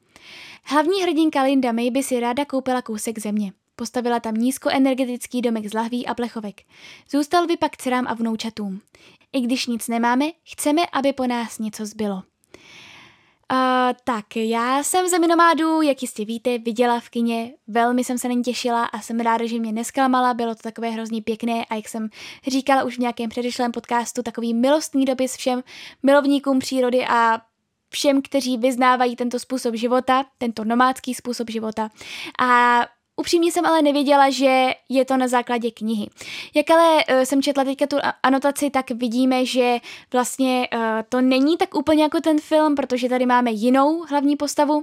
Hlavní 0.64 1.02
hrdinka 1.02 1.42
Linda 1.42 1.72
May 1.72 1.90
by 1.90 2.02
si 2.02 2.20
ráda 2.20 2.44
koupila 2.44 2.82
kousek 2.82 3.18
země. 3.18 3.52
Postavila 3.78 4.20
tam 4.20 4.34
nízkoenergetický 4.34 5.42
domek 5.42 5.66
z 5.66 5.74
lahví 5.74 6.06
a 6.06 6.14
plechovek. 6.14 6.60
Zůstal 7.10 7.46
by 7.46 7.56
pak 7.56 7.76
dcerám 7.76 8.06
a 8.08 8.14
vnoučatům. 8.14 8.80
I 9.32 9.40
když 9.40 9.66
nic 9.66 9.88
nemáme, 9.88 10.24
chceme, 10.44 10.82
aby 10.92 11.12
po 11.12 11.26
nás 11.26 11.58
něco 11.58 11.86
zbylo. 11.86 12.14
Uh, 12.14 12.22
tak, 14.04 14.36
já 14.36 14.82
jsem 14.82 15.08
Zemi 15.08 15.26
nomádu, 15.26 15.82
jak 15.82 16.02
jistě 16.02 16.24
víte, 16.24 16.58
viděla 16.58 17.00
v 17.00 17.08
kině, 17.08 17.52
velmi 17.66 18.04
jsem 18.04 18.18
se 18.18 18.28
na 18.28 18.34
ní 18.34 18.42
těšila 18.42 18.84
a 18.84 19.00
jsem 19.00 19.20
ráda, 19.20 19.46
že 19.46 19.58
mě 19.58 19.72
nesklamala, 19.72 20.34
bylo 20.34 20.54
to 20.54 20.62
takové 20.62 20.90
hrozně 20.90 21.22
pěkné 21.22 21.64
a 21.64 21.74
jak 21.74 21.88
jsem 21.88 22.08
říkala 22.46 22.84
už 22.84 22.96
v 22.96 23.00
nějakém 23.00 23.30
předešlém 23.30 23.72
podcastu, 23.72 24.22
takový 24.22 24.54
milostný 24.54 25.04
dopis 25.04 25.36
všem 25.36 25.62
milovníkům 26.02 26.58
přírody 26.58 27.06
a 27.06 27.40
všem, 27.90 28.22
kteří 28.22 28.56
vyznávají 28.56 29.16
tento 29.16 29.38
způsob 29.38 29.74
života, 29.74 30.24
tento 30.38 30.64
nomádský 30.64 31.14
způsob 31.14 31.50
života. 31.50 31.90
A 32.40 32.80
Upřímně 33.18 33.52
jsem 33.52 33.66
ale 33.66 33.82
nevěděla, 33.82 34.30
že 34.30 34.70
je 34.88 35.04
to 35.04 35.16
na 35.16 35.28
základě 35.28 35.70
knihy. 35.70 36.10
Jak 36.54 36.70
ale 36.70 36.94
uh, 36.94 37.20
jsem 37.22 37.42
četla 37.42 37.64
teďka 37.64 37.86
tu 37.86 37.96
anotaci, 38.22 38.70
tak 38.70 38.90
vidíme, 38.90 39.46
že 39.46 39.78
vlastně 40.12 40.68
uh, 40.74 40.80
to 41.08 41.20
není 41.20 41.56
tak 41.56 41.74
úplně 41.74 42.02
jako 42.02 42.20
ten 42.20 42.40
film, 42.40 42.74
protože 42.74 43.08
tady 43.08 43.26
máme 43.26 43.50
jinou 43.50 44.04
hlavní 44.08 44.36
postavu, 44.36 44.82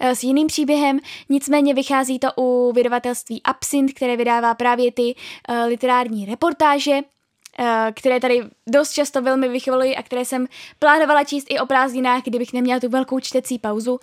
eh, 0.00 0.14
s 0.14 0.22
jiným 0.22 0.46
příběhem, 0.46 1.00
nicméně 1.28 1.74
vychází 1.74 2.18
to 2.18 2.28
u 2.36 2.72
vydavatelství 2.72 3.42
Absint, 3.42 3.92
které 3.92 4.16
vydává 4.16 4.54
právě 4.54 4.92
ty 4.92 5.14
uh, 5.48 5.56
literární 5.66 6.26
reportáže, 6.26 6.92
uh, 6.92 7.66
které 7.94 8.20
tady 8.20 8.42
dost 8.66 8.92
často 8.92 9.22
velmi 9.22 9.48
vychvalují 9.48 9.96
a 9.96 10.02
které 10.02 10.24
jsem 10.24 10.46
plánovala 10.78 11.24
číst 11.24 11.46
i 11.50 11.58
o 11.58 11.66
prázdninách, 11.66 12.22
kdybych 12.24 12.52
neměla 12.52 12.80
tu 12.80 12.88
velkou 12.88 13.20
čtecí 13.20 13.58
pauzu, 13.58 13.98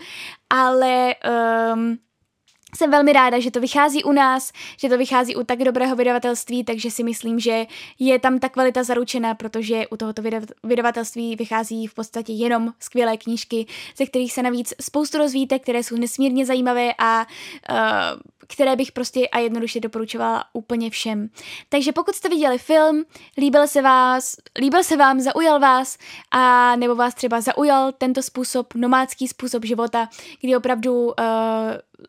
ale 0.50 1.16
um, 1.74 1.98
jsem 2.76 2.92
velmi 2.92 3.14
ráda, 3.14 3.40
že 3.40 3.52
to 3.52 3.60
vychází 3.60 4.04
u 4.04 4.12
nás, 4.12 4.52
že 4.78 4.90
to 4.90 4.98
vychází 4.98 5.36
u 5.36 5.44
tak 5.44 5.60
dobrého 5.60 5.96
vydavatelství, 5.96 6.64
takže 6.64 6.92
si 6.92 7.04
myslím, 7.04 7.40
že 7.40 7.66
je 8.00 8.20
tam 8.20 8.40
ta 8.40 8.50
kvalita 8.50 8.84
zaručena, 8.84 9.36
protože 9.36 9.88
u 9.88 9.98
tohoto 9.98 10.22
vydavatelství 10.64 11.36
vychází 11.36 11.88
v 11.88 11.94
podstatě 11.94 12.34
jenom 12.34 12.74
skvělé 12.80 13.18
knížky, 13.18 13.66
ze 13.98 14.06
kterých 14.06 14.34
se 14.34 14.44
navíc 14.44 14.74
spoustu 14.82 15.18
rozvíte, 15.18 15.60
které 15.60 15.84
jsou 15.84 15.98
nesmírně 15.98 16.46
zajímavé 16.46 16.94
a 16.98 17.26
uh, 17.70 17.76
které 18.48 18.76
bych 18.76 18.92
prostě 18.92 19.28
a 19.28 19.40
jednoduše 19.40 19.80
doporučovala 19.80 20.46
úplně 20.54 20.90
všem. 20.90 21.30
Takže 21.70 21.92
pokud 21.92 22.16
jste 22.16 22.30
viděli 22.30 22.58
film, 22.58 23.06
líbil 23.38 23.68
se 23.68 23.82
vás, 23.82 24.36
líbil 24.60 24.84
se 24.84 24.98
vám, 24.98 25.20
zaujal 25.20 25.60
vás 25.60 25.98
a 26.32 26.76
nebo 26.76 26.96
vás 26.96 27.14
třeba 27.14 27.42
zaujal 27.42 27.92
tento 27.92 28.24
způsob, 28.24 28.74
nomádský 28.74 29.28
způsob 29.28 29.66
života, 29.66 30.10
kdy 30.42 30.58
opravdu 30.58 31.06
uh, 31.06 31.14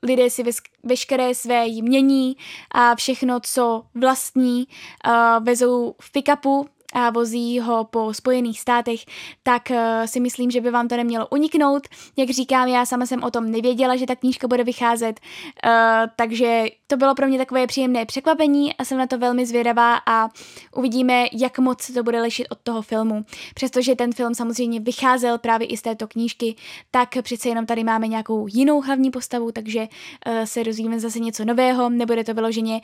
lidé 0.02 0.30
si 0.30 0.44
veškeré 0.82 1.34
své 1.34 1.66
mění 1.66 2.36
a 2.70 2.94
všechno, 2.94 3.40
co 3.40 3.82
vlastní, 3.94 4.66
uh, 5.06 5.44
vezou 5.44 5.94
v 6.00 6.12
pick-upu, 6.12 6.66
a 6.96 7.10
vozí 7.10 7.60
ho 7.60 7.84
po 7.84 8.14
Spojených 8.14 8.60
státech, 8.60 9.00
tak 9.42 9.70
uh, 9.70 9.76
si 10.06 10.20
myslím, 10.20 10.50
že 10.50 10.60
by 10.60 10.70
vám 10.70 10.88
to 10.88 10.96
nemělo 10.96 11.26
uniknout. 11.30 11.82
Jak 12.16 12.30
říkám, 12.30 12.68
já 12.68 12.86
sama 12.86 13.06
jsem 13.06 13.22
o 13.22 13.30
tom 13.30 13.50
nevěděla, 13.50 13.96
že 13.96 14.06
ta 14.06 14.16
knížka 14.16 14.48
bude 14.48 14.64
vycházet, 14.64 15.20
uh, 15.20 15.70
takže 16.16 16.64
to 16.86 16.96
bylo 16.96 17.14
pro 17.14 17.26
mě 17.26 17.38
takové 17.38 17.66
příjemné 17.66 18.06
překvapení 18.06 18.74
a 18.74 18.84
jsem 18.84 18.98
na 18.98 19.06
to 19.06 19.18
velmi 19.18 19.46
zvědavá 19.46 20.00
a 20.06 20.28
uvidíme, 20.76 21.26
jak 21.32 21.58
moc 21.58 21.82
se 21.82 21.92
to 21.92 22.02
bude 22.02 22.22
lišit 22.22 22.46
od 22.50 22.58
toho 22.62 22.82
filmu. 22.82 23.24
Přestože 23.54 23.96
ten 23.96 24.12
film 24.12 24.34
samozřejmě 24.34 24.80
vycházel 24.80 25.38
právě 25.38 25.66
i 25.66 25.76
z 25.76 25.82
této 25.82 26.08
knížky, 26.08 26.54
tak 26.90 27.08
přece 27.22 27.48
jenom 27.48 27.66
tady 27.66 27.84
máme 27.84 28.08
nějakou 28.08 28.46
jinou 28.46 28.80
hlavní 28.80 29.10
postavu, 29.10 29.52
takže 29.52 29.80
uh, 29.80 30.44
se 30.44 30.64
dozvíme 30.64 31.00
zase 31.00 31.18
něco 31.18 31.44
nového, 31.44 31.90
nebude 31.90 32.24
to 32.24 32.34
vyloženě, 32.34 32.80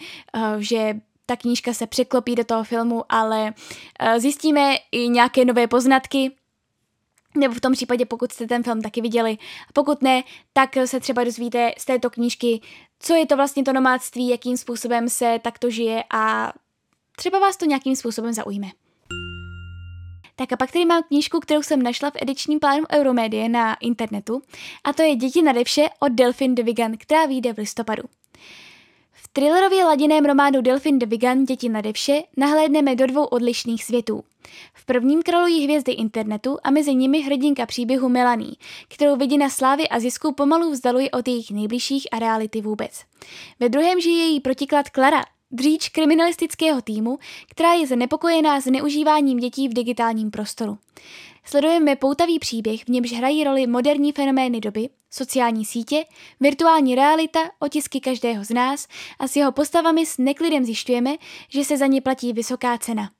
že 0.59 0.95
ta 1.27 1.37
knížka 1.37 1.75
se 1.75 1.87
překlopí 1.87 2.35
do 2.35 2.45
toho 2.45 2.65
filmu, 2.65 3.05
ale 3.09 3.43
uh, 3.45 4.19
zjistíme 4.19 4.75
i 4.93 5.09
nějaké 5.09 5.45
nové 5.45 5.67
poznatky, 5.67 6.31
nebo 7.37 7.55
v 7.55 7.61
tom 7.61 7.73
případě, 7.73 8.07
pokud 8.07 8.33
jste 8.33 8.47
ten 8.47 8.63
film 8.63 8.83
taky 8.83 9.01
viděli. 9.01 9.39
Pokud 9.73 10.03
ne, 10.03 10.23
tak 10.53 10.71
se 10.85 11.01
třeba 11.01 11.25
dozvíte 11.25 11.73
z 11.79 11.85
této 11.85 12.11
knížky, 12.11 12.61
co 12.99 13.15
je 13.15 13.27
to 13.27 13.37
vlastně 13.37 13.63
to 13.63 13.73
nomádství, 13.73 14.29
jakým 14.29 14.57
způsobem 14.57 15.09
se 15.09 15.41
takto 15.43 15.71
žije 15.71 16.05
a 16.15 16.53
třeba 17.17 17.39
vás 17.39 17.57
to 17.57 17.65
nějakým 17.65 17.97
způsobem 17.97 18.33
zaujme. 18.33 18.67
Tak 20.37 20.53
a 20.53 20.57
pak 20.57 20.73
tady 20.73 20.85
mám 20.85 21.03
knížku, 21.03 21.41
kterou 21.41 21.63
jsem 21.63 21.83
našla 21.83 22.11
v 22.11 22.17
edičním 22.23 22.61
plánu 22.61 22.85
Euromedie 22.93 23.49
na 23.49 23.75
internetu 23.75 24.43
a 24.85 24.93
to 24.93 25.03
je 25.03 25.17
Děti 25.17 25.43
na 25.43 25.53
devše 25.53 25.83
od 26.01 26.13
Delphine 26.13 26.55
de 26.55 26.63
Vigan, 26.63 26.93
která 26.99 27.27
vyjde 27.27 27.53
v 27.53 27.59
listopadu. 27.59 28.03
Thrillerově 29.35 29.85
ladiném 29.85 30.25
románu 30.25 30.61
Delphine 30.61 30.99
de 30.99 31.07
Vigan 31.07 31.45
Děti 31.45 31.69
na 31.69 31.81
devše 31.81 32.23
nahlédneme 32.37 32.97
do 32.97 33.07
dvou 33.07 33.25
odlišných 33.25 33.85
světů. 33.85 34.25
V 34.75 34.87
prvním 34.87 35.23
králují 35.23 35.65
hvězdy 35.65 35.93
internetu 35.93 36.59
a 36.65 36.71
mezi 36.71 36.95
nimi 36.95 37.21
hrdinka 37.21 37.67
příběhu 37.67 38.09
Melanie, 38.09 38.53
kterou 38.89 39.17
vidina 39.17 39.51
slávy 39.51 39.89
a 39.89 40.01
zisku 40.01 40.33
pomalu 40.33 40.71
vzdaluje 40.71 41.11
od 41.11 41.29
jejich 41.29 41.51
nejbližších 41.51 42.07
a 42.13 42.19
reality 42.19 42.61
vůbec. 42.61 43.01
Ve 43.61 43.69
druhém 43.69 44.01
žije 44.01 44.27
její 44.27 44.41
protiklad 44.41 44.91
Klara, 44.91 45.25
dříč 45.51 45.89
kriminalistického 45.89 46.83
týmu, 46.83 47.19
která 47.51 47.73
je 47.73 47.87
znepokojená 47.87 48.61
zneužíváním 48.61 49.39
dětí 49.39 49.69
v 49.69 49.75
digitálním 49.75 50.31
prostoru. 50.31 50.79
Sledujeme 51.45 51.97
poutavý 51.97 52.39
příběh, 52.39 52.85
v 52.85 52.89
němž 52.89 53.13
hrají 53.13 53.45
roli 53.45 53.67
moderní 53.67 54.13
fenomény 54.13 54.61
doby, 54.61 54.89
sociální 55.13 55.65
sítě, 55.65 56.05
virtuální 56.41 56.95
realita, 56.95 57.41
otisky 57.59 58.01
každého 58.01 58.45
z 58.45 58.51
nás 58.51 58.89
a 59.19 59.29
s 59.29 59.37
jeho 59.37 59.53
postavami 59.53 60.07
s 60.07 60.19
neklidem 60.19 60.65
zjišťujeme, 60.65 61.17
že 61.49 61.65
se 61.65 61.77
za 61.79 61.87
ně 61.87 62.01
platí 62.01 62.33
vysoká 62.33 62.79
cena. 62.79 63.11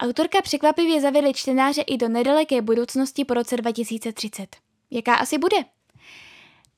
Autorka 0.00 0.42
překvapivě 0.42 1.00
zavedly 1.00 1.34
čtenáře 1.34 1.82
i 1.82 1.96
do 1.96 2.08
nedaleké 2.08 2.62
budoucnosti 2.62 3.24
po 3.24 3.34
roce 3.34 3.56
2030. 3.56 4.56
Jaká 4.90 5.14
asi 5.14 5.38
bude? 5.38 5.56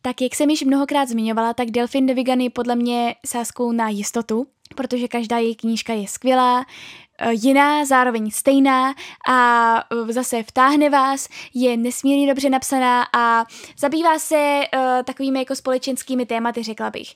Tak 0.02 0.20
jak 0.20 0.34
jsem 0.34 0.50
již 0.50 0.62
mnohokrát 0.62 1.08
zmiňovala, 1.08 1.54
tak 1.54 1.70
Delphine 1.70 2.06
de 2.06 2.14
Vigan 2.14 2.40
je 2.40 2.50
podle 2.50 2.76
mě 2.76 3.14
sáskou 3.26 3.72
na 3.72 3.88
jistotu, 3.88 4.46
protože 4.74 5.08
každá 5.08 5.38
její 5.38 5.56
knížka 5.56 5.92
je 5.92 6.08
skvělá, 6.08 6.66
eh, 7.18 7.32
jiná, 7.32 7.84
zároveň 7.84 8.30
stejná 8.30 8.94
a 9.28 9.78
eh, 10.08 10.12
zase 10.12 10.42
vtáhne 10.42 10.90
vás, 10.90 11.28
je 11.54 11.76
nesmírně 11.76 12.26
dobře 12.26 12.50
napsaná 12.50 13.06
a 13.16 13.44
zabývá 13.78 14.18
se 14.18 14.60
uh, 14.74 14.80
takovými 15.04 15.38
jako 15.38 15.56
společenskými 15.56 16.26
tématy, 16.26 16.62
řekla 16.62 16.90
bych. 16.90 17.14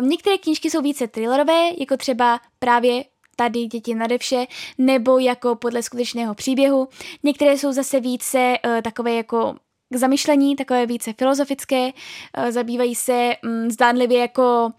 Uh, 0.00 0.06
některé 0.06 0.38
knížky 0.38 0.70
jsou 0.70 0.82
více 0.82 1.08
thrillerové, 1.08 1.68
jako 1.80 1.96
třeba 1.96 2.40
právě 2.58 3.04
tady 3.36 3.66
děti 3.66 3.94
nadevše, 3.94 4.46
nebo 4.78 5.18
jako 5.18 5.54
podle 5.54 5.82
skutečného 5.82 6.34
příběhu. 6.34 6.88
Některé 7.22 7.52
jsou 7.52 7.72
zase 7.72 8.00
více 8.00 8.54
uh, 8.66 8.80
takové 8.80 9.14
jako 9.14 9.54
k 9.92 9.96
zamyšlení, 9.96 10.56
takové 10.56 10.86
více 10.86 11.12
filozofické, 11.12 11.84
uh, 11.84 12.50
zabývají 12.50 12.94
se 12.94 13.32
um, 13.44 13.70
zdánlivě 13.70 14.18
jako 14.20 14.64
uh, 14.66 14.72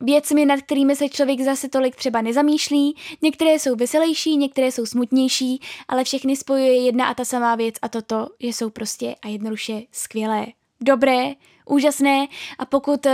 věcmi, 0.00 0.46
nad 0.46 0.60
kterými 0.60 0.96
se 0.96 1.08
člověk 1.08 1.40
zase 1.40 1.68
tolik 1.68 1.96
třeba 1.96 2.20
nezamýšlí. 2.22 2.96
Některé 3.22 3.50
jsou 3.52 3.76
veselější, 3.76 4.36
některé 4.36 4.72
jsou 4.72 4.86
smutnější, 4.86 5.60
ale 5.88 6.04
všechny 6.04 6.36
spojuje 6.36 6.84
jedna 6.84 7.06
a 7.06 7.14
ta 7.14 7.24
samá 7.24 7.54
věc 7.54 7.74
a 7.82 7.88
toto, 7.88 8.26
že 8.40 8.48
jsou 8.48 8.70
prostě 8.70 9.14
a 9.22 9.28
jednoduše 9.28 9.82
skvělé, 9.92 10.46
dobré, 10.80 11.34
úžasné 11.66 12.26
a 12.58 12.64
pokud 12.64 13.06
uh, 13.06 13.12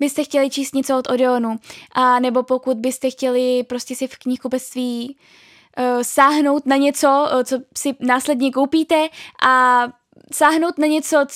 byste 0.00 0.24
chtěli 0.24 0.50
číst 0.50 0.74
něco 0.74 0.98
od 0.98 1.10
Odeonu 1.10 1.56
a 1.92 2.20
nebo 2.20 2.42
pokud 2.42 2.76
byste 2.76 3.10
chtěli 3.10 3.62
prostě 3.62 3.96
si 3.96 4.06
v 4.06 4.16
knihkupectví 4.16 5.16
uh, 5.78 6.02
sáhnout 6.02 6.66
na 6.66 6.76
něco, 6.76 7.28
uh, 7.34 7.42
co 7.42 7.58
si 7.78 7.94
následně 8.00 8.50
koupíte 8.50 9.08
a 9.46 9.84
sáhnout 10.32 10.78
na 10.78 10.86
něco, 10.86 11.26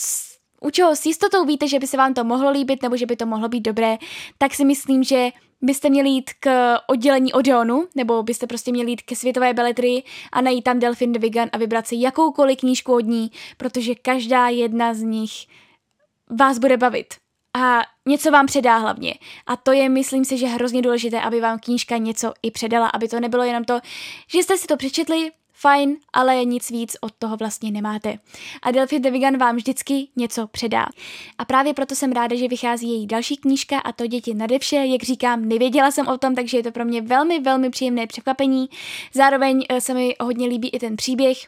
u 0.65 0.71
čeho 0.71 0.97
s 0.97 1.07
jistotou 1.07 1.45
víte, 1.45 1.69
že 1.69 1.79
by 1.79 1.87
se 1.87 1.97
vám 1.97 2.15
to 2.15 2.25
mohlo 2.25 2.51
líbit 2.51 2.83
nebo 2.83 2.97
že 2.97 3.07
by 3.07 3.17
to 3.17 3.27
mohlo 3.27 3.49
být 3.49 3.61
dobré, 3.61 3.99
tak 4.39 4.55
si 4.55 4.65
myslím, 4.65 5.05
že 5.05 5.31
byste 5.63 5.91
měli 5.91 6.09
jít 6.09 6.31
k 6.41 6.77
oddělení 6.87 7.33
Odeonu, 7.33 7.87
nebo 7.95 8.23
byste 8.23 8.47
prostě 8.47 8.73
měli 8.73 8.91
jít 8.91 9.03
ke 9.03 9.17
světové 9.17 9.55
beletrii 9.55 10.03
a 10.33 10.41
najít 10.41 10.65
tam 10.65 10.79
Delphine 10.79 11.13
de 11.13 11.19
Vigan 11.19 11.49
a 11.53 11.59
vybrat 11.59 11.87
si 11.87 11.97
jakoukoliv 11.99 12.59
knížku 12.59 12.95
od 12.95 13.07
ní, 13.07 13.31
protože 13.57 13.95
každá 13.95 14.49
jedna 14.49 14.95
z 14.95 15.03
nich 15.03 15.33
vás 16.31 16.59
bude 16.59 16.77
bavit 16.77 17.15
a 17.55 17.81
něco 18.07 18.31
vám 18.31 18.47
předá 18.47 18.77
hlavně. 18.77 19.15
A 19.47 19.57
to 19.57 19.73
je, 19.73 19.89
myslím 19.89 20.25
si, 20.25 20.39
že 20.39 20.47
hrozně 20.47 20.83
důležité, 20.83 21.21
aby 21.21 21.41
vám 21.41 21.59
knížka 21.59 21.97
něco 21.97 22.33
i 22.43 22.51
předala, 22.51 22.89
aby 22.89 23.09
to 23.09 23.21
nebylo 23.21 23.45
jenom 23.45 23.65
to, 23.65 23.81
že 24.33 24.39
jste 24.39 24.59
si 24.59 24.67
to 24.67 24.77
přečetli, 24.77 25.31
fajn, 25.63 25.97
ale 26.13 26.45
nic 26.45 26.71
víc 26.71 26.97
od 27.01 27.13
toho 27.19 27.37
vlastně 27.37 27.71
nemáte. 27.71 28.19
A 28.63 28.71
Delphi 28.71 29.01
Devigan 29.01 29.39
vám 29.39 29.57
vždycky 29.57 30.09
něco 30.17 30.47
předá. 30.47 30.87
A 31.39 31.45
právě 31.45 31.75
proto 31.75 31.95
jsem 31.95 32.13
ráda, 32.13 32.37
že 32.37 32.49
vychází 32.49 32.89
její 32.89 33.07
další 33.07 33.37
knížka 33.37 33.79
a 33.79 33.93
to 33.93 34.07
Děti 34.07 34.35
nade 34.35 34.59
vše, 34.59 34.77
jak 34.77 35.03
říkám, 35.03 35.49
nevěděla 35.49 35.91
jsem 35.91 36.09
o 36.09 36.19
tom, 36.19 36.35
takže 36.35 36.57
je 36.57 36.63
to 36.63 36.73
pro 36.73 36.85
mě 36.85 37.01
velmi, 37.01 37.41
velmi 37.41 37.71
příjemné 37.71 38.07
překvapení. 38.07 38.69
Zároveň 39.13 39.65
eh, 39.69 39.81
se 39.81 39.95
mi 39.95 40.15
hodně 40.21 40.47
líbí 40.47 40.69
i 40.69 40.79
ten 40.79 40.97
příběh. 40.97 41.39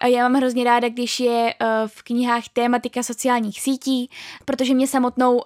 Eh, 0.00 0.10
já 0.10 0.28
mám 0.28 0.34
hrozně 0.40 0.64
ráda, 0.64 0.88
když 0.88 1.20
je 1.20 1.54
eh, 1.60 1.66
v 1.86 2.02
knihách 2.02 2.48
tématika 2.52 3.02
sociálních 3.02 3.60
sítí, 3.60 4.10
protože 4.44 4.74
mě 4.74 4.86
samotnou 4.86 5.42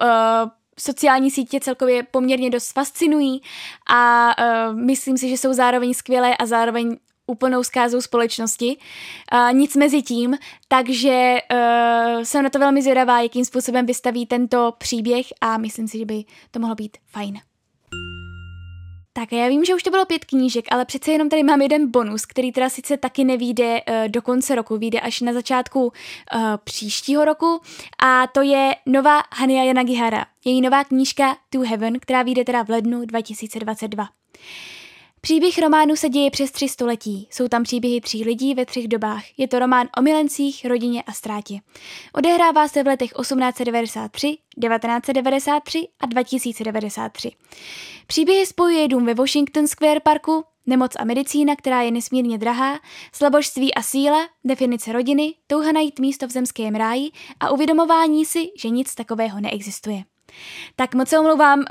sociální 0.79 1.31
sítě 1.31 1.59
celkově 1.59 2.03
poměrně 2.03 2.49
dost 2.49 2.71
fascinují 2.71 3.41
a 3.89 4.31
uh, 4.39 4.79
myslím 4.79 5.17
si, 5.17 5.29
že 5.29 5.37
jsou 5.37 5.53
zároveň 5.53 5.93
skvělé 5.93 6.37
a 6.37 6.45
zároveň 6.45 6.97
úplnou 7.27 7.63
zkázou 7.63 8.01
společnosti, 8.01 8.77
uh, 9.33 9.53
nic 9.53 9.75
mezi 9.75 10.01
tím, 10.01 10.37
takže 10.67 11.37
uh, 11.51 12.23
jsem 12.23 12.43
na 12.43 12.49
to 12.49 12.59
velmi 12.59 12.81
zvědavá, 12.81 13.21
jakým 13.21 13.45
způsobem 13.45 13.85
vystaví 13.85 14.25
tento 14.25 14.73
příběh 14.77 15.25
a 15.41 15.57
myslím 15.57 15.87
si, 15.87 15.97
že 15.97 16.05
by 16.05 16.23
to 16.51 16.59
mohlo 16.59 16.75
být 16.75 16.97
fajn. 17.05 17.39
Tak 19.15 19.31
já 19.31 19.47
vím, 19.47 19.65
že 19.65 19.75
už 19.75 19.83
to 19.83 19.89
bylo 19.89 20.05
pět 20.05 20.25
knížek, 20.25 20.65
ale 20.71 20.85
přece 20.85 21.11
jenom 21.11 21.29
tady 21.29 21.43
mám 21.43 21.61
jeden 21.61 21.91
bonus, 21.91 22.25
který 22.25 22.51
teda 22.51 22.69
sice 22.69 22.97
taky 22.97 23.23
nevíde 23.23 23.81
uh, 23.81 24.07
do 24.07 24.21
konce 24.21 24.55
roku, 24.55 24.77
vyjde 24.77 24.99
až 24.99 25.21
na 25.21 25.33
začátku 25.33 25.83
uh, 25.85 25.91
příštího 26.63 27.25
roku 27.25 27.61
a 28.03 28.27
to 28.27 28.41
je 28.41 28.75
nová 28.85 29.21
Hania 29.35 29.63
Yanagihara, 29.63 30.25
její 30.45 30.61
nová 30.61 30.83
knížka 30.83 31.37
To 31.49 31.59
Heaven, 31.59 31.99
která 31.99 32.23
vyjde 32.23 32.43
teda 32.43 32.63
v 32.63 32.69
lednu 32.69 33.05
2022. 33.05 34.09
Příběh 35.25 35.57
románu 35.57 35.95
se 35.95 36.09
děje 36.09 36.31
přes 36.31 36.51
tři 36.51 36.69
století. 36.69 37.27
Jsou 37.31 37.47
tam 37.47 37.63
příběhy 37.63 38.01
tří 38.01 38.23
lidí 38.23 38.55
ve 38.55 38.65
třech 38.65 38.87
dobách. 38.87 39.23
Je 39.37 39.47
to 39.47 39.59
román 39.59 39.87
o 39.97 40.01
milencích, 40.01 40.65
rodině 40.65 41.03
a 41.03 41.11
ztrátě. 41.11 41.59
Odehrává 42.13 42.67
se 42.67 42.83
v 42.83 42.87
letech 42.87 43.09
1893, 43.21 44.27
1993 44.27 45.87
a 45.99 46.05
2093. 46.05 47.31
Příběhy 48.07 48.45
spojuje 48.45 48.87
dům 48.87 49.05
ve 49.05 49.13
Washington 49.13 49.67
Square 49.67 49.99
Parku, 49.99 50.43
nemoc 50.65 50.91
a 50.99 51.03
medicína, 51.03 51.55
která 51.55 51.81
je 51.81 51.91
nesmírně 51.91 52.37
drahá, 52.37 52.79
slabožství 53.11 53.73
a 53.73 53.81
síla, 53.81 54.27
definice 54.43 54.93
rodiny, 54.93 55.33
touha 55.47 55.71
najít 55.71 55.99
místo 55.99 56.27
v 56.27 56.31
zemském 56.31 56.75
ráji 56.75 57.11
a 57.39 57.51
uvědomování 57.51 58.25
si, 58.25 58.49
že 58.57 58.69
nic 58.69 58.95
takového 58.95 59.41
neexistuje. 59.41 60.03
Tak 60.75 60.95
moc 60.95 61.09
se 61.09 61.19
omlouvám, 61.19 61.59
uh, 61.59 61.65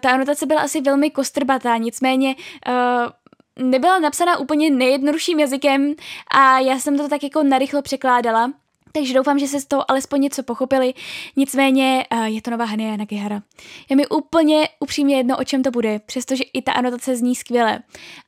ta 0.00 0.10
anotace 0.10 0.46
byla 0.46 0.60
asi 0.60 0.80
velmi 0.80 1.10
kostrbatá, 1.10 1.76
nicméně 1.76 2.34
uh, 2.68 3.64
nebyla 3.68 3.98
napsaná 3.98 4.38
úplně 4.38 4.70
nejjednodušším 4.70 5.40
jazykem 5.40 5.94
a 6.30 6.58
já 6.58 6.78
jsem 6.78 6.98
to 6.98 7.08
tak 7.08 7.22
jako 7.22 7.42
narychlo 7.42 7.82
překládala. 7.82 8.52
Takže 8.92 9.14
doufám, 9.14 9.38
že 9.38 9.48
se 9.48 9.60
z 9.60 9.66
toho 9.66 9.90
alespoň 9.90 10.20
něco 10.20 10.42
pochopili. 10.42 10.94
Nicméně 11.36 12.06
uh, 12.12 12.24
je 12.24 12.42
to 12.42 12.50
nová 12.50 12.64
Hania 12.64 12.96
Nagihara. 12.96 13.42
Je 13.90 13.96
mi 13.96 14.06
úplně 14.06 14.68
upřímně 14.80 15.16
jedno, 15.16 15.36
o 15.36 15.44
čem 15.44 15.62
to 15.62 15.70
bude, 15.70 15.98
přestože 15.98 16.44
i 16.44 16.62
ta 16.62 16.72
anotace 16.72 17.16
zní 17.16 17.34
skvěle. 17.34 17.82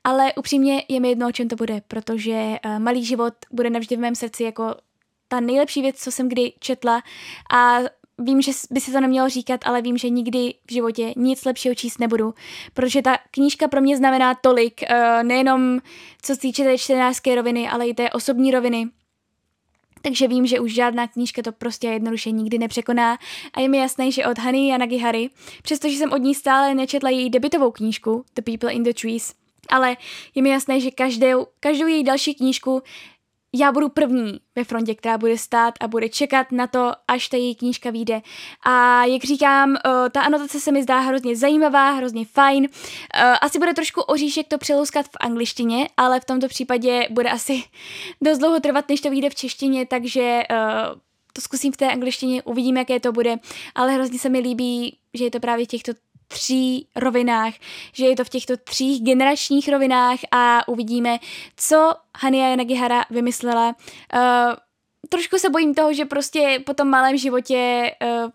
Ale 0.04 0.32
upřímně 0.34 0.82
je 0.88 1.00
mi 1.00 1.08
jedno, 1.08 1.28
o 1.28 1.32
čem 1.32 1.48
to 1.48 1.56
bude, 1.56 1.82
protože 1.88 2.56
uh, 2.64 2.78
Malý 2.78 3.04
život 3.04 3.34
bude 3.50 3.70
navždy 3.70 3.96
v 3.96 4.00
mém 4.00 4.14
srdci 4.14 4.44
jako 4.44 4.74
ta 5.28 5.40
nejlepší 5.40 5.82
věc, 5.82 5.96
co 5.96 6.12
jsem 6.12 6.28
kdy 6.28 6.52
četla 6.58 7.02
a 7.52 7.78
vím, 8.20 8.42
že 8.42 8.52
by 8.70 8.80
se 8.80 8.92
to 8.92 9.00
nemělo 9.00 9.28
říkat, 9.28 9.60
ale 9.64 9.82
vím, 9.82 9.98
že 9.98 10.08
nikdy 10.08 10.54
v 10.66 10.72
životě 10.72 11.12
nic 11.16 11.44
lepšího 11.44 11.74
číst 11.74 11.98
nebudu, 11.98 12.34
protože 12.74 13.02
ta 13.02 13.18
knížka 13.30 13.68
pro 13.68 13.80
mě 13.80 13.96
znamená 13.96 14.34
tolik, 14.34 14.80
uh, 14.90 15.22
nejenom 15.22 15.78
co 16.22 16.34
se 16.34 16.40
týče 16.40 16.64
té 16.64 16.78
čtenářské 16.78 17.34
roviny, 17.34 17.68
ale 17.68 17.88
i 17.88 17.94
té 17.94 18.10
osobní 18.10 18.50
roviny. 18.50 18.88
Takže 20.02 20.28
vím, 20.28 20.46
že 20.46 20.60
už 20.60 20.74
žádná 20.74 21.06
knížka 21.06 21.42
to 21.42 21.52
prostě 21.52 21.88
jednoduše 21.88 22.30
nikdy 22.30 22.58
nepřekoná 22.58 23.18
a 23.54 23.60
je 23.60 23.68
mi 23.68 23.78
jasné, 23.78 24.10
že 24.10 24.26
od 24.26 24.38
Hany 24.38 24.68
Yanagihary, 24.68 25.30
přestože 25.62 25.96
jsem 25.96 26.12
od 26.12 26.16
ní 26.16 26.34
stále 26.34 26.74
nečetla 26.74 27.10
její 27.10 27.30
debitovou 27.30 27.70
knížku 27.70 28.24
The 28.34 28.42
People 28.42 28.72
in 28.72 28.82
the 28.82 28.92
Trees, 29.00 29.34
ale 29.68 29.96
je 30.34 30.42
mi 30.42 30.48
jasné, 30.48 30.80
že 30.80 30.90
každou, 30.90 31.46
každou 31.60 31.86
její 31.86 32.04
další 32.04 32.34
knížku 32.34 32.82
já 33.54 33.72
budu 33.72 33.88
první 33.88 34.40
ve 34.56 34.64
frontě, 34.64 34.94
která 34.94 35.18
bude 35.18 35.38
stát 35.38 35.74
a 35.80 35.88
bude 35.88 36.08
čekat 36.08 36.52
na 36.52 36.66
to, 36.66 36.92
až 37.08 37.28
ta 37.28 37.36
její 37.36 37.54
knížka 37.54 37.90
vyjde. 37.90 38.20
A 38.66 39.04
jak 39.04 39.24
říkám, 39.24 39.76
eh, 39.76 40.10
ta 40.10 40.20
anotace 40.20 40.60
se 40.60 40.72
mi 40.72 40.82
zdá 40.82 41.00
hrozně 41.00 41.36
zajímavá, 41.36 41.90
hrozně 41.90 42.24
fajn. 42.24 42.68
Eh, 43.14 43.22
asi 43.22 43.58
bude 43.58 43.74
trošku 43.74 44.00
oříšek 44.00 44.48
to 44.48 44.58
přelouskat 44.58 45.06
v 45.06 45.16
angličtině, 45.20 45.88
ale 45.96 46.20
v 46.20 46.24
tomto 46.24 46.48
případě 46.48 47.08
bude 47.10 47.30
asi 47.30 47.62
dost 48.22 48.38
dlouho 48.38 48.60
trvat, 48.60 48.88
než 48.88 49.00
to 49.00 49.10
vyjde 49.10 49.30
v 49.30 49.34
češtině, 49.34 49.86
takže 49.86 50.42
eh, 50.50 50.66
to 51.32 51.40
zkusím 51.40 51.72
v 51.72 51.76
té 51.76 51.92
angličtině, 51.92 52.42
uvidím, 52.42 52.76
jaké 52.76 53.00
to 53.00 53.12
bude, 53.12 53.36
ale 53.74 53.92
hrozně 53.92 54.18
se 54.18 54.28
mi 54.28 54.38
líbí, 54.38 54.98
že 55.14 55.24
je 55.24 55.30
to 55.30 55.40
právě 55.40 55.66
těchto 55.66 55.92
tří 56.30 56.88
rovinách, 56.96 57.54
že 57.92 58.06
je 58.06 58.16
to 58.16 58.24
v 58.24 58.28
těchto 58.28 58.56
tří 58.56 59.00
generačních 59.00 59.68
rovinách 59.68 60.18
a 60.30 60.68
uvidíme, 60.68 61.18
co 61.56 61.94
Hania 62.18 62.48
Yanagihara 62.48 63.04
vymyslela. 63.10 63.68
Uh, 63.68 64.54
trošku 65.08 65.38
se 65.38 65.50
bojím 65.50 65.74
toho, 65.74 65.92
že 65.92 66.04
prostě 66.04 66.62
po 66.66 66.74
tom 66.74 66.88
malém 66.88 67.16
životě 67.16 67.90
uh, 68.02 68.30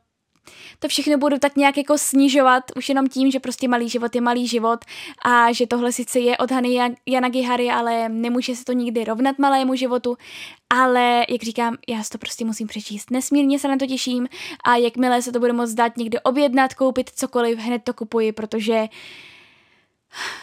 to 0.80 0.88
všechno 0.88 1.18
budu 1.18 1.40
tak 1.40 1.56
nějak 1.56 1.78
jako 1.78 1.98
snižovat, 1.98 2.64
už 2.76 2.90
jenom 2.90 3.08
tím, 3.08 3.32
že 3.32 3.40
prostě 3.40 3.68
malý 3.68 3.90
život 3.90 4.16
je 4.16 4.22
malý 4.22 4.48
život 4.48 4.80
a 5.26 5.52
že 5.52 5.68
tohle 5.68 5.92
sice 5.92 6.20
je 6.20 6.38
od 6.38 6.52
Hany 6.52 6.96
Yanagihary, 7.06 7.70
ale 7.70 8.10
nemůže 8.10 8.56
se 8.56 8.66
to 8.66 8.74
nikdy 8.74 9.04
rovnat 9.04 9.40
malému 9.40 9.76
životu, 9.76 10.18
ale 10.70 11.26
jak 11.30 11.44
říkám, 11.44 11.78
já 11.88 12.04
si 12.04 12.10
to 12.10 12.18
prostě 12.18 12.46
musím 12.46 12.68
přečíst. 12.68 13.12
Nesmírně 13.12 13.60
se 13.60 13.68
na 13.68 13.78
to 13.78 13.88
těším 13.88 14.28
a 14.64 14.76
jakmile 14.76 15.22
se 15.22 15.32
to 15.32 15.40
bude 15.40 15.54
moct 15.54 15.74
dát 15.74 15.98
někde 15.98 16.20
objednat, 16.20 16.74
koupit 16.74 17.10
cokoliv, 17.10 17.60
hned 17.60 17.84
to 17.84 17.94
kupuji, 17.94 18.32
protože 18.32 18.88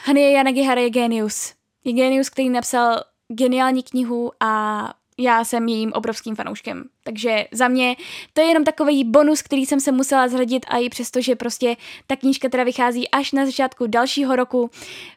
Hany 0.04 0.32
Yanagihara 0.32 0.80
je 0.80 0.90
genius. 0.90 1.54
Je 1.84 1.92
genius, 1.92 2.30
který 2.30 2.48
napsal 2.48 3.02
geniální 3.28 3.82
knihu 3.82 4.32
a 4.40 4.94
já 5.18 5.44
jsem 5.44 5.68
jejím 5.68 5.92
obrovským 5.92 6.36
fanouškem. 6.36 6.84
Takže 7.04 7.46
za 7.52 7.68
mě 7.68 7.96
to 8.32 8.40
je 8.40 8.46
jenom 8.46 8.64
takový 8.64 9.04
bonus, 9.04 9.42
který 9.42 9.66
jsem 9.66 9.80
se 9.80 9.92
musela 9.92 10.28
zhradit 10.28 10.66
a 10.68 10.78
i 10.78 10.88
přesto, 10.88 11.20
že 11.20 11.36
prostě 11.36 11.76
ta 12.06 12.16
knížka 12.16 12.48
teda 12.48 12.64
vychází 12.64 13.10
až 13.10 13.32
na 13.32 13.46
začátku 13.46 13.86
dalšího 13.86 14.36
roku, 14.36 14.70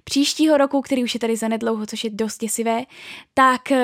příštího 0.03 0.57
roku, 0.57 0.81
který 0.81 1.03
už 1.03 1.13
je 1.13 1.19
tady 1.19 1.35
zanedlouho, 1.35 1.85
což 1.85 2.03
je 2.03 2.09
dost 2.09 2.37
děsivé, 2.37 2.83
tak 3.33 3.61
uh, 3.71 3.77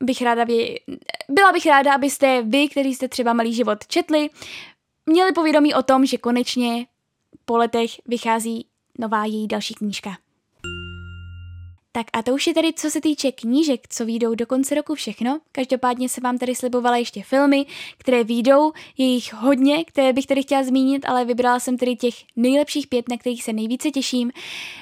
bych 0.00 0.22
ráda, 0.22 0.44
vy, 0.44 0.80
byla 1.28 1.52
bych 1.52 1.66
ráda, 1.66 1.94
abyste 1.94 2.42
vy, 2.42 2.68
který 2.68 2.94
jste 2.94 3.08
třeba 3.08 3.32
Malý 3.32 3.54
život 3.54 3.86
četli, 3.86 4.30
měli 5.06 5.32
povědomí 5.32 5.74
o 5.74 5.82
tom, 5.82 6.06
že 6.06 6.18
konečně 6.18 6.86
po 7.44 7.56
letech 7.56 7.90
vychází 8.06 8.66
nová 8.98 9.24
její 9.24 9.46
další 9.46 9.74
knížka. 9.74 10.16
Tak 11.92 12.06
a 12.12 12.22
to 12.22 12.34
už 12.34 12.46
je 12.46 12.54
tedy, 12.54 12.72
co 12.72 12.90
se 12.90 13.00
týče 13.00 13.32
knížek, 13.32 13.80
co 13.88 14.04
výjdou 14.04 14.34
do 14.34 14.46
konce 14.46 14.74
roku 14.74 14.94
všechno. 14.94 15.40
Každopádně 15.52 16.08
se 16.08 16.20
vám 16.20 16.38
tady 16.38 16.54
slibovala 16.54 16.96
ještě 16.96 17.22
filmy, 17.22 17.66
které 17.98 18.24
výjdou, 18.24 18.72
je 18.98 19.06
jich 19.06 19.32
hodně, 19.32 19.84
které 19.84 20.12
bych 20.12 20.26
tady 20.26 20.42
chtěla 20.42 20.62
zmínit, 20.62 21.08
ale 21.08 21.24
vybrala 21.24 21.60
jsem 21.60 21.76
tedy 21.76 21.96
těch 21.96 22.14
nejlepších 22.36 22.86
pět, 22.86 23.08
na 23.08 23.16
kterých 23.16 23.44
se 23.44 23.52
nejvíce 23.52 23.90
těším. 23.90 24.32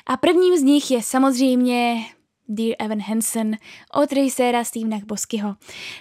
A 0.07 0.17
prvním 0.17 0.57
z 0.57 0.63
nich 0.63 0.91
je 0.91 1.03
samozřejmě 1.03 2.05
Dear 2.49 2.77
Evan 2.79 3.01
Hansen 3.01 3.57
od 3.95 4.13
režiséra 4.13 4.65
Stevena 4.65 4.99
Boskyho. 5.07 5.55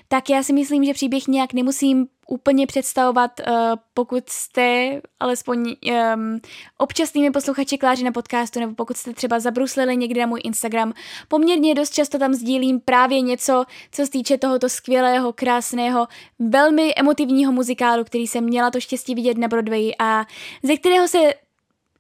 Tak 0.08 0.30
já 0.30 0.44
si 0.44 0.54
myslím, 0.54 0.86
že 0.86 0.94
příběh 0.94 1.28
nějak 1.28 1.54
nemusím 1.54 2.08
úplně 2.28 2.68
představovat, 2.68 3.32
uh, 3.40 3.56
pokud 3.94 4.30
jste 4.30 5.02
alespoň 5.20 5.76
um, 6.16 6.40
občasnými 6.78 7.32
posluchači 7.32 7.78
Kláři 7.78 8.04
na 8.04 8.12
podcastu, 8.12 8.60
nebo 8.60 8.76
pokud 8.76 8.98
jste 8.98 9.14
třeba 9.14 9.40
zabruslili 9.40 9.98
někdy 9.98 10.20
na 10.20 10.28
můj 10.28 10.42
Instagram. 10.44 10.94
Poměrně 11.28 11.76
dost 11.76 11.94
často 11.94 12.20
tam 12.20 12.34
sdílím 12.34 12.80
právě 12.80 13.22
něco, 13.22 13.66
co 13.92 14.06
se 14.06 14.12
týče 14.12 14.38
tohoto 14.38 14.70
skvělého, 14.70 15.34
krásného, 15.34 16.08
velmi 16.40 16.94
emotivního 16.96 17.52
muzikálu, 17.52 18.04
který 18.04 18.28
jsem 18.28 18.44
měla 18.44 18.72
to 18.72 18.80
štěstí 18.80 19.16
vidět 19.16 19.38
na 19.38 19.48
Broadway 19.48 19.92
a 20.00 20.26
ze 20.64 20.78
kterého 20.78 21.08
se 21.08 21.34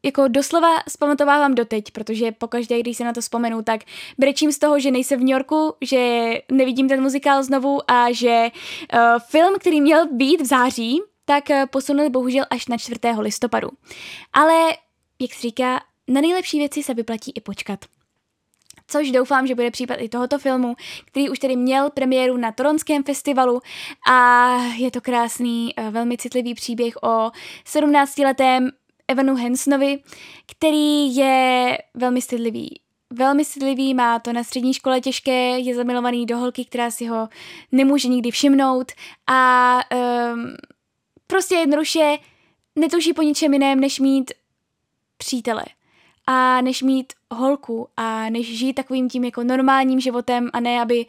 jako 0.07 0.27
doslova 0.27 0.75
zpamatovávám 0.89 1.55
doteď, 1.55 1.91
protože 1.91 2.31
pokaždé, 2.31 2.79
když 2.79 2.97
se 2.97 3.03
na 3.03 3.13
to 3.13 3.21
vzpomenu, 3.21 3.61
tak 3.61 3.81
brečím 4.17 4.51
z 4.51 4.59
toho, 4.59 4.79
že 4.79 4.91
nejsem 4.91 5.19
v 5.19 5.23
New 5.23 5.31
Yorku, 5.33 5.73
že 5.81 6.33
nevidím 6.51 6.89
ten 6.89 7.01
muzikál 7.01 7.43
znovu 7.43 7.91
a 7.91 8.11
že 8.11 8.47
uh, 8.93 8.99
film, 9.29 9.53
který 9.59 9.81
měl 9.81 10.07
být 10.11 10.41
v 10.41 10.45
září, 10.45 11.01
tak 11.25 11.43
uh, 11.49 11.65
posunul 11.65 12.09
bohužel 12.09 12.45
až 12.49 12.67
na 12.67 12.77
4. 12.77 12.99
listopadu. 13.19 13.69
Ale, 14.33 14.53
jak 15.19 15.33
se 15.33 15.41
říká, 15.41 15.81
na 16.07 16.21
nejlepší 16.21 16.59
věci 16.59 16.83
se 16.83 16.93
vyplatí 16.93 17.31
i 17.35 17.41
počkat. 17.41 17.79
Což 18.87 19.11
doufám, 19.11 19.47
že 19.47 19.55
bude 19.55 19.71
případ 19.71 19.95
i 19.95 20.09
tohoto 20.09 20.39
filmu, 20.39 20.75
který 21.05 21.29
už 21.29 21.39
tedy 21.39 21.55
měl 21.55 21.89
premiéru 21.89 22.37
na 22.37 22.51
Toronském 22.51 23.03
festivalu 23.03 23.61
a 24.11 24.55
je 24.77 24.91
to 24.91 25.01
krásný, 25.01 25.73
uh, 25.77 25.89
velmi 25.89 26.17
citlivý 26.17 26.53
příběh 26.53 26.95
o 27.03 27.31
17-letém 27.65 28.69
Evanu 29.07 29.35
Hansonovi, 29.35 29.99
který 30.45 31.15
je 31.15 31.77
velmi 31.93 32.21
stydlivý. 32.21 32.81
Velmi 33.09 33.45
stydlivý, 33.45 33.93
má 33.93 34.19
to 34.19 34.33
na 34.33 34.43
střední 34.43 34.73
škole 34.73 35.01
těžké, 35.01 35.59
je 35.59 35.75
zamilovaný 35.75 36.25
do 36.25 36.37
holky, 36.37 36.65
která 36.65 36.91
si 36.91 37.05
ho 37.05 37.29
nemůže 37.71 38.07
nikdy 38.07 38.31
všimnout 38.31 38.91
a 39.27 39.79
um, 40.33 40.55
prostě 41.27 41.55
jednoduše 41.55 42.17
netuší 42.75 43.13
po 43.13 43.21
ničem 43.21 43.53
jiném, 43.53 43.79
než 43.79 43.99
mít 43.99 44.31
přítele 45.17 45.63
a 46.27 46.61
než 46.61 46.81
mít 46.81 47.13
holku 47.31 47.87
a 47.97 48.29
než 48.29 48.57
žít 48.57 48.73
takovým 48.73 49.09
tím 49.09 49.23
jako 49.23 49.43
normálním 49.43 49.99
životem 49.99 50.49
a 50.53 50.59
ne, 50.59 50.81
aby 50.81 51.05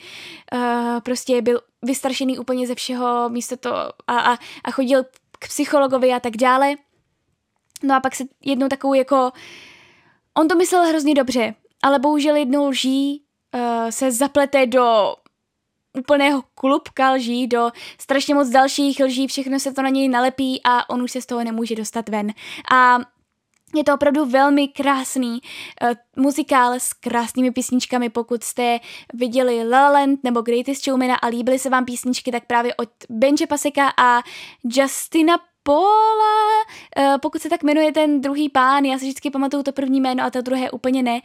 uh, 0.53 1.01
prostě 1.01 1.43
byl 1.43 1.61
vystrašený 1.83 2.39
úplně 2.39 2.67
ze 2.67 2.75
všeho 2.75 3.29
místo 3.29 3.57
to 3.57 3.75
a, 3.75 3.93
a, 4.07 4.39
a 4.65 4.71
chodil 4.71 5.05
k 5.39 5.49
psychologovi 5.49 6.13
a 6.13 6.21
tak 6.21 6.37
dále. 6.37 6.75
No 7.83 7.95
a 7.95 8.01
pak 8.01 8.15
se 8.15 8.25
jednou 8.45 8.69
takovou 8.69 8.95
jako... 8.95 9.33
On 10.35 10.49
to 10.49 10.57
myslel 10.57 10.87
hrozně 10.87 11.15
dobře, 11.15 11.55
ale 11.83 11.99
bohužel 11.99 12.37
jednou 12.37 12.69
lží 12.69 13.23
uh, 13.55 13.91
se 13.91 14.13
zaplete 14.13 14.67
do 14.67 15.15
úplného 15.99 16.45
klubka 16.55 17.11
lží, 17.11 17.47
do 17.47 17.71
strašně 18.01 18.35
moc 18.35 18.49
dalších 18.49 19.01
lží, 19.01 19.27
všechno 19.27 19.61
se 19.61 19.73
to 19.73 19.83
na 19.83 19.89
něj 19.89 20.09
nalepí 20.09 20.61
a 20.65 20.91
on 20.91 21.03
už 21.03 21.13
se 21.13 21.23
z 21.23 21.27
toho 21.27 21.45
nemůže 21.45 21.75
dostat 21.75 22.09
ven. 22.09 22.33
A 22.73 22.99
je 23.75 23.85
to 23.85 23.95
opravdu 23.95 24.25
velmi 24.25 24.69
krásný 24.69 25.41
uh, 25.83 25.89
muzikál 26.17 26.75
s 26.75 26.93
krásnými 26.93 27.51
písničkami. 27.51 28.09
Pokud 28.11 28.45
jste 28.45 28.81
viděli 29.15 29.69
La 29.69 29.81
La 29.81 29.91
Land 29.91 30.25
nebo 30.25 30.43
Greatest 30.43 30.85
Showmana 30.85 31.15
a 31.15 31.27
líbily 31.27 31.59
se 31.59 31.71
vám 31.71 31.85
písničky, 31.85 32.33
tak 32.33 32.47
právě 32.47 32.75
od 32.75 32.89
Benže 33.11 33.47
Paseka 33.47 33.93
a 33.97 34.23
Justina 34.65 35.39
Paula, 35.69 36.65
uh, 36.99 37.19
pokud 37.21 37.43
se 37.43 37.49
tak 37.49 37.63
jmenuje 37.63 37.93
ten 37.93 38.21
druhý 38.21 38.49
pán, 38.49 38.85
já 38.85 38.99
si 38.99 39.05
vždycky 39.05 39.31
pamatuju 39.31 39.63
to 39.63 39.73
první 39.73 40.01
jméno 40.01 40.25
a 40.25 40.31
to 40.31 40.43
druhé 40.43 40.71
úplně 40.71 41.03
ne, 41.03 41.21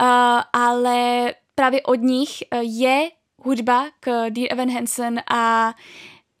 uh, 0.00 0.06
ale 0.52 1.34
právě 1.54 1.82
od 1.82 1.94
nich 1.94 2.30
uh, 2.52 2.60
je 2.62 3.10
hudba 3.44 3.86
k 4.00 4.30
Dear 4.30 4.48
Evan 4.52 4.70
Hansen 4.70 5.22
a 5.30 5.74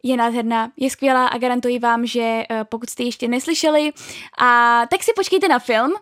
je 0.02 0.16
nádherná, 0.16 0.72
je 0.76 0.90
skvělá 0.90 1.26
a 1.26 1.38
garantuji 1.38 1.78
vám, 1.78 2.06
že 2.06 2.42
pokud 2.62 2.90
jste 2.90 3.02
ještě 3.02 3.28
neslyšeli, 3.28 3.92
a 4.38 4.82
tak 4.90 5.02
si 5.02 5.12
počkejte 5.16 5.48
na 5.48 5.58
film, 5.58 5.92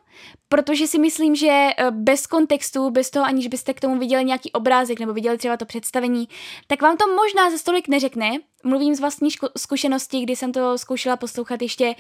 protože 0.49 0.87
si 0.87 0.99
myslím, 0.99 1.35
že 1.35 1.49
eh, 1.49 1.91
bez 1.91 2.27
kontextu, 2.27 2.91
bez 2.91 3.11
toho, 3.11 3.27
aniž 3.27 3.47
byste 3.47 3.75
k 3.75 3.81
tomu 3.81 3.99
viděli 3.99 4.25
nějaký 4.25 4.53
obrázek 4.53 5.01
nebo 5.01 5.13
viděli 5.13 5.39
třeba 5.39 5.57
to 5.57 5.67
představení, 5.67 6.29
tak 6.67 6.83
vám 6.83 6.97
to 6.97 7.05
možná 7.09 7.51
za 7.51 7.59
stolik 7.59 7.89
neřekne. 7.89 8.31
Mluvím 8.65 8.95
z 8.95 9.01
vlastní 9.01 9.29
zkušenosti, 9.59 10.21
kdy 10.21 10.37
jsem 10.37 10.53
to 10.53 10.79
zkoušela 10.79 11.17
poslouchat 11.17 11.63
ještě 11.63 11.95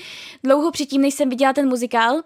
dlouho 0.45 0.71
předtím, 0.71 1.03
než 1.03 1.15
jsem 1.15 1.29
viděla 1.29 1.53
ten 1.53 1.69
muzikál. 1.69 2.23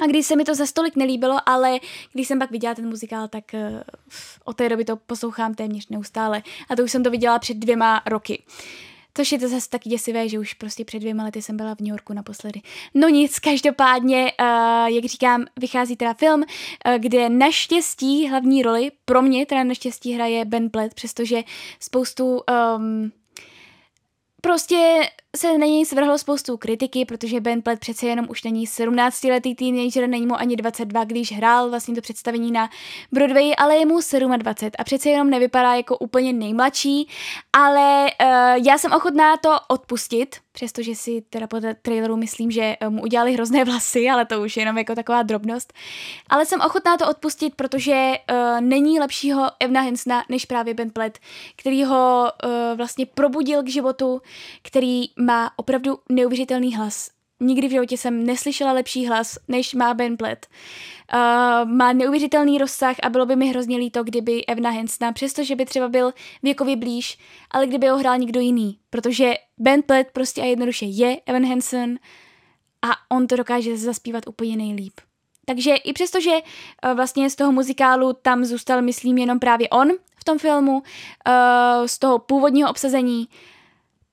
A 0.00 0.06
když 0.06 0.26
se 0.26 0.36
mi 0.36 0.44
to 0.44 0.54
za 0.54 0.66
stolik 0.66 0.96
nelíbilo, 0.96 1.36
ale 1.46 1.78
když 2.12 2.28
jsem 2.28 2.38
pak 2.38 2.50
viděla 2.50 2.74
ten 2.74 2.88
muzikál, 2.88 3.28
tak 3.28 3.44
uh, 3.54 3.60
od 4.44 4.56
té 4.56 4.68
doby 4.68 4.84
to 4.84 4.96
poslouchám 4.96 5.54
téměř 5.54 5.88
neustále. 5.88 6.42
A 6.68 6.76
to 6.76 6.84
už 6.84 6.92
jsem 6.92 7.02
to 7.02 7.10
viděla 7.10 7.38
před 7.38 7.56
dvěma 7.56 8.02
roky. 8.06 8.42
Což 9.14 9.32
je 9.32 9.38
to 9.38 9.48
zase 9.48 9.68
taky 9.68 9.88
děsivé, 9.88 10.28
že 10.28 10.38
už 10.38 10.54
prostě 10.54 10.84
před 10.84 10.98
dvěma 10.98 11.24
lety 11.24 11.42
jsem 11.42 11.56
byla 11.56 11.74
v 11.74 11.80
New 11.80 11.88
Yorku 11.88 12.12
naposledy. 12.12 12.60
No 12.94 13.08
nic, 13.08 13.38
každopádně, 13.38 14.32
uh, 14.40 14.86
jak 14.86 15.04
říkám, 15.04 15.44
vychází 15.60 15.96
teda 15.96 16.14
film, 16.14 16.40
uh, 16.40 16.94
kde 16.98 17.28
naštěstí 17.28 18.28
hlavní 18.28 18.62
roli, 18.62 18.90
pro 19.04 19.22
mě 19.22 19.46
teda 19.46 19.64
naštěstí 19.64 20.12
hraje 20.12 20.44
Ben 20.44 20.70
Platt, 20.70 20.94
přestože 20.94 21.42
spoustu 21.80 22.40
um, 22.76 23.12
prostě 24.44 25.00
se 25.36 25.58
na 25.58 25.66
něj 25.66 25.86
svrhlo 25.86 26.18
spoustu 26.18 26.56
kritiky, 26.56 27.04
protože 27.04 27.40
Ben 27.40 27.62
Platt 27.62 27.78
přece 27.78 28.06
jenom 28.06 28.26
už 28.28 28.42
není 28.42 28.66
17-letý 28.66 29.54
teenager, 29.54 30.08
není 30.08 30.26
mu 30.26 30.38
ani 30.38 30.56
22, 30.56 31.04
když 31.04 31.32
hrál 31.32 31.70
vlastně 31.70 31.94
to 31.94 32.00
představení 32.00 32.52
na 32.52 32.70
Broadway, 33.12 33.52
ale 33.58 33.76
je 33.76 33.86
mu 33.86 33.98
27 34.38 34.72
a 34.78 34.84
přece 34.84 35.10
jenom 35.10 35.30
nevypadá 35.30 35.74
jako 35.74 35.98
úplně 35.98 36.32
nejmladší, 36.32 37.08
ale 37.52 38.06
uh, 38.22 38.28
já 38.66 38.78
jsem 38.78 38.92
ochotná 38.92 39.36
to 39.36 39.56
odpustit, 39.68 40.36
přestože 40.52 40.94
si 40.94 41.22
teda 41.30 41.46
po 41.46 41.60
traileru 41.82 42.16
myslím, 42.16 42.50
že 42.50 42.76
eh, 42.80 42.88
mu 42.88 43.02
udělali 43.02 43.32
hrozné 43.32 43.64
vlasy, 43.72 44.08
ale 44.08 44.24
to 44.24 44.42
už 44.42 44.56
je 44.56 44.60
jenom 44.60 44.78
jako 44.78 44.94
taková 44.94 45.22
drobnost. 45.22 45.72
Ale 46.28 46.46
jsem 46.46 46.60
ochotná 46.60 46.96
to 46.96 47.08
odpustit, 47.08 47.54
protože 47.54 48.12
uh, 48.30 48.60
není 48.60 49.00
lepšího 49.00 49.50
Evna 49.60 49.80
Hensna 49.80 50.24
než 50.28 50.44
právě 50.44 50.74
Ben 50.74 50.90
Platt, 50.90 51.18
který 51.56 51.84
ho 51.84 52.32
uh, 52.44 52.50
vlastně 52.76 53.06
probudil 53.06 53.62
k 53.62 53.68
životu, 53.68 54.22
který 54.62 55.04
má 55.16 55.50
opravdu 55.56 55.98
neuvěřitelný 56.08 56.76
hlas. 56.76 57.21
Nikdy 57.42 57.68
v 57.68 57.70
životě 57.70 57.96
jsem 57.96 58.26
neslyšela 58.26 58.72
lepší 58.72 59.06
hlas, 59.06 59.38
než 59.48 59.74
má 59.74 59.94
Ben 59.94 60.16
Platt. 60.16 60.46
Uh, 61.14 61.70
má 61.70 61.92
neuvěřitelný 61.92 62.58
rozsah 62.58 62.96
a 63.02 63.10
bylo 63.10 63.26
by 63.26 63.36
mi 63.36 63.48
hrozně 63.48 63.76
líto, 63.76 64.04
kdyby 64.04 64.46
Evna 64.46 64.70
Hensna, 64.70 65.12
přestože 65.12 65.56
by 65.56 65.64
třeba 65.64 65.88
byl 65.88 66.12
věkově 66.42 66.76
blíž, 66.76 67.18
ale 67.50 67.66
kdyby 67.66 67.88
ho 67.88 67.98
hrál 67.98 68.18
někdo 68.18 68.40
jiný, 68.40 68.78
protože 68.90 69.34
Ben 69.58 69.82
Platt 69.82 70.06
prostě 70.12 70.42
a 70.42 70.44
jednoduše 70.44 70.86
je 70.86 71.20
Evan 71.26 71.46
Hansen 71.46 71.98
a 72.82 73.16
on 73.16 73.26
to 73.26 73.36
dokáže 73.36 73.76
zaspívat 73.76 74.26
úplně 74.26 74.56
nejlíp. 74.56 75.00
Takže 75.46 75.74
i 75.74 75.92
přesto, 75.92 76.20
že 76.20 76.30
uh, 76.30 76.92
vlastně 76.94 77.30
z 77.30 77.36
toho 77.36 77.52
muzikálu 77.52 78.12
tam 78.12 78.44
zůstal, 78.44 78.82
myslím, 78.82 79.18
jenom 79.18 79.38
právě 79.38 79.68
on 79.68 79.90
v 80.16 80.24
tom 80.24 80.38
filmu, 80.38 80.72
uh, 80.72 80.82
z 81.86 81.98
toho 81.98 82.18
původního 82.18 82.70
obsazení, 82.70 83.28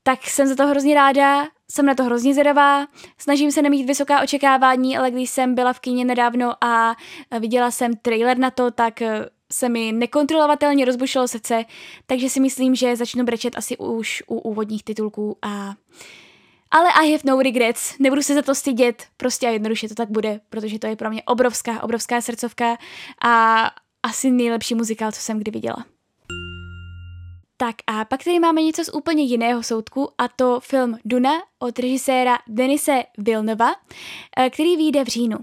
tak 0.03 0.23
jsem 0.23 0.47
za 0.47 0.55
to 0.55 0.67
hrozně 0.67 0.95
ráda, 0.95 1.47
jsem 1.71 1.85
na 1.85 1.95
to 1.95 2.03
hrozně 2.03 2.33
zvědavá, 2.33 2.87
snažím 3.17 3.51
se 3.51 3.61
nemít 3.61 3.87
vysoká 3.87 4.21
očekávání, 4.21 4.97
ale 4.97 5.11
když 5.11 5.29
jsem 5.29 5.55
byla 5.55 5.73
v 5.73 5.79
kyně 5.79 6.05
nedávno 6.05 6.63
a 6.63 6.95
viděla 7.39 7.71
jsem 7.71 7.95
trailer 7.95 8.37
na 8.37 8.51
to, 8.51 8.71
tak 8.71 9.01
eh, 9.01 9.29
se 9.51 9.69
mi 9.69 9.91
nekontrolovatelně 9.91 10.85
rozbušilo 10.85 11.27
srdce, 11.27 11.65
takže 12.05 12.29
si 12.29 12.39
myslím, 12.39 12.75
že 12.75 12.95
začnu 12.95 13.23
brečet 13.23 13.57
asi 13.57 13.77
už 13.77 14.23
u 14.27 14.39
úvodních 14.39 14.83
titulků 14.83 15.37
a... 15.41 15.75
Ale 16.71 16.89
I 16.93 17.11
have 17.11 17.23
no 17.25 17.41
regrets, 17.41 17.95
nebudu 17.99 18.21
se 18.21 18.33
za 18.33 18.41
to 18.41 18.55
stydět, 18.55 19.05
prostě 19.17 19.47
a 19.47 19.49
jednoduše 19.49 19.89
to 19.89 19.95
tak 19.95 20.09
bude, 20.09 20.39
protože 20.49 20.79
to 20.79 20.87
je 20.87 20.95
pro 20.95 21.09
mě 21.09 21.23
obrovská, 21.23 21.83
obrovská 21.83 22.21
srdcovka 22.21 22.77
a 23.25 23.65
asi 24.03 24.31
nejlepší 24.31 24.75
muzikál, 24.75 25.11
co 25.11 25.21
jsem 25.21 25.39
kdy 25.39 25.51
viděla. 25.51 25.85
Tak 27.61 27.75
a 27.87 28.05
pak 28.05 28.23
tady 28.23 28.39
máme 28.39 28.61
něco 28.61 28.85
z 28.85 28.89
úplně 28.93 29.23
jiného 29.23 29.63
soudku 29.63 30.09
a 30.17 30.27
to 30.27 30.59
film 30.59 30.97
Duna 31.05 31.31
od 31.59 31.79
režiséra 31.79 32.37
Denise 32.47 33.03
Vilnova, 33.17 33.75
eh, 34.37 34.49
který 34.49 34.77
vyjde 34.77 35.03
v 35.03 35.07
říjnu. 35.07 35.37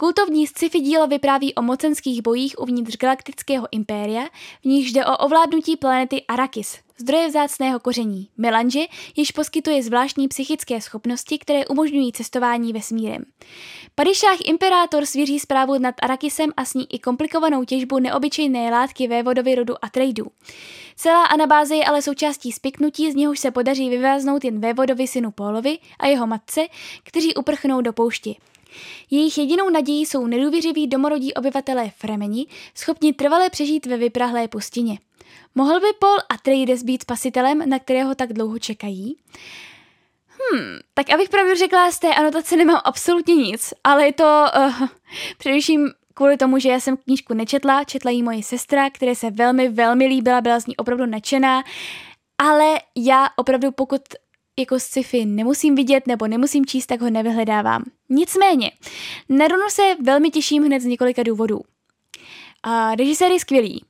Kultovní 0.00 0.46
sci-fi 0.46 0.80
dílo 0.80 1.06
vypráví 1.06 1.54
o 1.54 1.62
mocenských 1.62 2.22
bojích 2.22 2.54
uvnitř 2.58 2.96
galaktického 2.96 3.68
impéria, 3.70 4.28
v 4.62 4.64
níž 4.64 4.92
jde 4.92 5.06
o 5.06 5.16
ovládnutí 5.16 5.76
planety 5.76 6.22
Arrakis, 6.28 6.78
zdroje 6.96 7.28
vzácného 7.28 7.80
koření, 7.80 8.28
melanže, 8.36 8.80
již 9.16 9.30
poskytuje 9.30 9.82
zvláštní 9.82 10.28
psychické 10.28 10.80
schopnosti, 10.80 11.38
které 11.38 11.66
umožňují 11.66 12.12
cestování 12.12 12.72
vesmírem. 12.72 13.24
Padišách 13.94 14.36
Imperátor 14.44 15.06
svěří 15.06 15.40
zprávu 15.40 15.78
nad 15.78 15.94
Arakisem 16.02 16.50
a 16.56 16.64
s 16.64 16.74
ní 16.74 16.94
i 16.94 16.98
komplikovanou 16.98 17.64
těžbu 17.64 17.98
neobyčejné 17.98 18.70
látky 18.70 19.08
vévodovi 19.08 19.54
rodu 19.54 19.74
Atreidů. 19.84 20.26
Celá 20.96 21.24
anabáze 21.24 21.76
je 21.76 21.84
ale 21.84 22.02
součástí 22.02 22.52
spiknutí, 22.52 23.12
z 23.12 23.14
něhož 23.14 23.38
se 23.38 23.50
podaří 23.50 23.90
vyváznout 23.90 24.44
jen 24.44 24.60
vévodovi 24.60 25.06
synu 25.06 25.30
Pólovi 25.30 25.78
a 25.98 26.06
jeho 26.06 26.26
matce, 26.26 26.66
kteří 27.02 27.34
uprchnou 27.34 27.80
do 27.80 27.92
poušti. 27.92 28.36
Jejich 29.10 29.38
jedinou 29.38 29.70
nadějí 29.70 30.06
jsou 30.06 30.26
nedůvěřiví 30.26 30.86
domorodí 30.86 31.34
obyvatelé 31.34 31.90
Fremeni, 31.96 32.46
schopni 32.74 33.12
trvale 33.12 33.50
přežít 33.50 33.86
ve 33.86 33.96
vyprahlé 33.96 34.48
pustině. 34.48 34.98
Mohl 35.54 35.80
by 35.80 35.86
Paul 35.98 36.18
Atreides 36.28 36.82
být 36.82 37.02
spasitelem, 37.02 37.68
na 37.68 37.78
kterého 37.78 38.14
tak 38.14 38.32
dlouho 38.32 38.58
čekají? 38.58 39.16
Hmm, 40.28 40.78
tak 40.94 41.10
abych 41.10 41.28
pravdu 41.28 41.54
řekla, 41.54 41.92
z 41.92 41.98
té 41.98 42.14
anotace 42.14 42.56
nemám 42.56 42.80
absolutně 42.84 43.34
nic, 43.34 43.74
ale 43.84 44.06
je 44.06 44.12
to 44.12 44.46
uh, 44.56 44.88
především 45.38 45.90
kvůli 46.14 46.36
tomu, 46.36 46.58
že 46.58 46.68
já 46.68 46.80
jsem 46.80 46.96
knížku 46.96 47.34
nečetla, 47.34 47.84
četla 47.84 48.10
ji 48.10 48.22
moje 48.22 48.42
sestra, 48.42 48.90
které 48.90 49.14
se 49.14 49.30
velmi, 49.30 49.68
velmi 49.68 50.06
líbila, 50.06 50.40
byla 50.40 50.60
z 50.60 50.66
ní 50.66 50.76
opravdu 50.76 51.06
nadšená, 51.06 51.62
ale 52.38 52.80
já 52.96 53.26
opravdu 53.36 53.72
pokud 53.72 54.00
jako 54.60 54.80
sci-fi 54.80 55.24
nemusím 55.24 55.74
vidět 55.74 56.06
nebo 56.06 56.26
nemusím 56.26 56.66
číst, 56.66 56.86
tak 56.86 57.00
ho 57.00 57.10
nevyhledávám. 57.10 57.84
Nicméně, 58.08 58.70
na 59.28 59.48
Runu 59.48 59.68
se 59.70 59.82
velmi 60.02 60.30
těším 60.30 60.64
hned 60.64 60.80
z 60.80 60.84
několika 60.84 61.22
důvodů. 61.22 61.60
A 62.62 62.94
režisér 62.94 63.32
je 63.32 63.40
skvělý. 63.40 63.84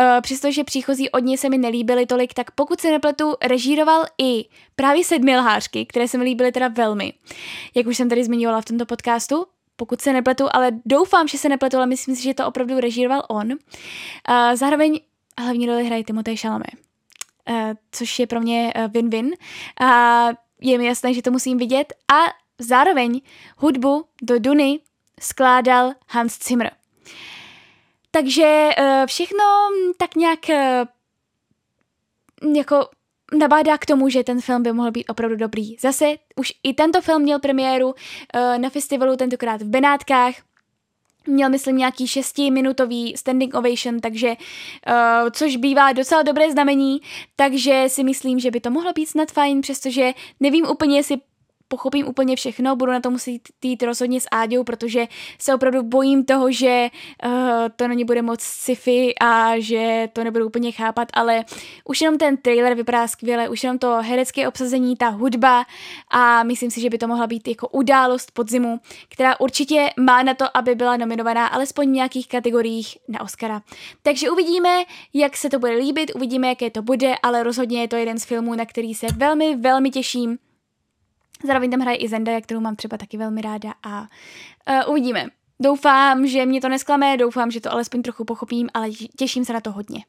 Uh, 0.00 0.20
přestože 0.20 0.64
příchozí 0.64 1.10
od 1.10 1.18
něj 1.18 1.38
se 1.38 1.48
mi 1.48 1.58
nelíbily 1.58 2.06
tolik, 2.06 2.34
tak 2.34 2.50
pokud 2.50 2.80
se 2.80 2.90
nepletu, 2.90 3.34
režíroval 3.44 4.04
i 4.22 4.44
právě 4.76 5.04
sedmi 5.04 5.36
lhářky, 5.36 5.86
které 5.86 6.08
se 6.08 6.18
mi 6.18 6.24
líbily 6.24 6.52
teda 6.52 6.68
velmi. 6.68 7.12
Jak 7.74 7.86
už 7.86 7.96
jsem 7.96 8.08
tady 8.08 8.24
zmiňovala 8.24 8.60
v 8.60 8.64
tomto 8.64 8.86
podcastu, 8.86 9.46
pokud 9.76 10.00
se 10.00 10.12
nepletu, 10.12 10.46
ale 10.52 10.70
doufám, 10.86 11.28
že 11.28 11.38
se 11.38 11.48
nepletu, 11.48 11.76
ale 11.76 11.86
myslím 11.86 12.16
si, 12.16 12.22
že 12.22 12.34
to 12.34 12.46
opravdu 12.46 12.80
režíroval 12.80 13.22
on. 13.28 13.52
Uh, 13.52 13.56
zároveň 14.54 15.00
hlavní 15.40 15.66
roli 15.66 15.84
hraje 15.84 16.04
Timothée 16.04 16.36
Chalamet, 16.36 16.87
což 17.90 18.18
je 18.18 18.26
pro 18.26 18.40
mě 18.40 18.72
uh, 18.76 18.84
win-win. 18.84 19.30
A 19.80 20.28
je 20.60 20.78
mi 20.78 20.86
jasné, 20.86 21.14
že 21.14 21.22
to 21.22 21.30
musím 21.30 21.58
vidět. 21.58 21.92
A 22.12 22.16
zároveň 22.58 23.20
hudbu 23.56 24.04
do 24.22 24.38
Duny 24.38 24.80
skládal 25.20 25.92
Hans 26.08 26.38
Zimmer. 26.44 26.70
Takže 28.10 28.68
uh, 28.78 29.06
všechno 29.06 29.44
tak 29.96 30.14
nějak 30.14 30.48
jako 32.54 32.88
nabádá 33.38 33.78
k 33.78 33.86
tomu, 33.86 34.08
že 34.08 34.24
ten 34.24 34.40
film 34.40 34.62
by 34.62 34.72
mohl 34.72 34.90
být 34.90 35.06
opravdu 35.08 35.36
dobrý. 35.36 35.76
Zase 35.80 36.14
už 36.36 36.52
i 36.62 36.74
tento 36.74 37.00
film 37.00 37.22
měl 37.22 37.38
premiéru 37.38 37.94
na 38.56 38.70
festivalu 38.70 39.16
tentokrát 39.16 39.62
v 39.62 39.68
Benátkách. 39.68 40.34
Měl, 41.28 41.50
myslím, 41.50 41.76
nějaký 41.76 42.06
šestiminutový 42.06 43.16
standing 43.16 43.54
ovation, 43.54 44.00
takže, 44.00 44.28
uh, 44.28 45.30
což 45.30 45.56
bývá 45.56 45.92
docela 45.92 46.22
dobré 46.22 46.52
znamení, 46.52 47.00
takže 47.36 47.84
si 47.88 48.04
myslím, 48.04 48.38
že 48.38 48.50
by 48.50 48.60
to 48.60 48.70
mohlo 48.70 48.92
být 48.92 49.06
snad 49.06 49.32
fajn, 49.32 49.60
přestože 49.60 50.12
nevím 50.40 50.66
úplně, 50.66 50.96
jestli 50.96 51.16
pochopím 51.68 52.08
úplně 52.08 52.36
všechno, 52.36 52.76
budu 52.76 52.92
na 52.92 53.00
to 53.00 53.10
muset 53.10 53.40
jít 53.64 53.82
rozhodně 53.82 54.20
s 54.20 54.28
Áďou, 54.30 54.64
protože 54.64 55.06
se 55.38 55.54
opravdu 55.54 55.82
bojím 55.82 56.24
toho, 56.24 56.52
že 56.52 56.88
uh, 57.24 57.30
to 57.76 57.88
na 57.88 57.94
ní 57.94 58.04
bude 58.04 58.22
moc 58.22 58.40
sci-fi 58.40 59.14
a 59.20 59.52
že 59.58 60.08
to 60.12 60.24
nebudu 60.24 60.46
úplně 60.46 60.72
chápat, 60.72 61.08
ale 61.12 61.44
už 61.84 62.00
jenom 62.00 62.18
ten 62.18 62.36
trailer 62.36 62.74
vypadá 62.74 63.08
skvěle, 63.08 63.48
už 63.48 63.62
jenom 63.62 63.78
to 63.78 63.98
herecké 64.02 64.48
obsazení, 64.48 64.96
ta 64.96 65.08
hudba 65.08 65.64
a 66.10 66.42
myslím 66.42 66.70
si, 66.70 66.80
že 66.80 66.90
by 66.90 66.98
to 66.98 67.08
mohla 67.08 67.26
být 67.26 67.48
jako 67.48 67.68
událost 67.68 68.30
podzimu, 68.30 68.80
která 69.08 69.40
určitě 69.40 69.90
má 70.00 70.22
na 70.22 70.34
to, 70.34 70.56
aby 70.56 70.74
byla 70.74 70.96
nominovaná 70.96 71.46
alespoň 71.46 71.88
v 71.88 71.92
nějakých 71.92 72.28
kategoriích 72.28 72.98
na 73.08 73.20
Oscara. 73.20 73.62
Takže 74.02 74.30
uvidíme, 74.30 74.84
jak 75.14 75.36
se 75.36 75.50
to 75.50 75.58
bude 75.58 75.72
líbit, 75.72 76.10
uvidíme, 76.14 76.48
jaké 76.48 76.70
to 76.70 76.82
bude, 76.82 77.14
ale 77.22 77.42
rozhodně 77.42 77.80
je 77.80 77.88
to 77.88 77.96
jeden 77.96 78.18
z 78.18 78.24
filmů, 78.24 78.54
na 78.54 78.66
který 78.66 78.94
se 78.94 79.06
velmi, 79.16 79.56
velmi 79.56 79.90
těším 79.90 80.38
Zároveň 81.44 81.70
tam 81.70 81.80
hraje 81.80 81.96
i 81.96 82.08
Zendaya, 82.08 82.40
kterou 82.40 82.60
mám 82.60 82.76
třeba 82.76 82.96
taky 82.96 83.16
velmi 83.16 83.40
ráda 83.40 83.74
a 83.82 84.00
uh, 84.00 84.90
uvidíme. 84.90 85.26
Doufám, 85.60 86.26
že 86.26 86.46
mě 86.46 86.60
to 86.60 86.68
nesklame, 86.68 87.16
doufám, 87.16 87.50
že 87.50 87.60
to 87.60 87.72
alespoň 87.72 88.02
trochu 88.02 88.24
pochopím, 88.24 88.68
ale 88.74 88.90
těším 89.16 89.44
se 89.44 89.52
na 89.52 89.60
to 89.60 89.72
hodně. 89.72 90.04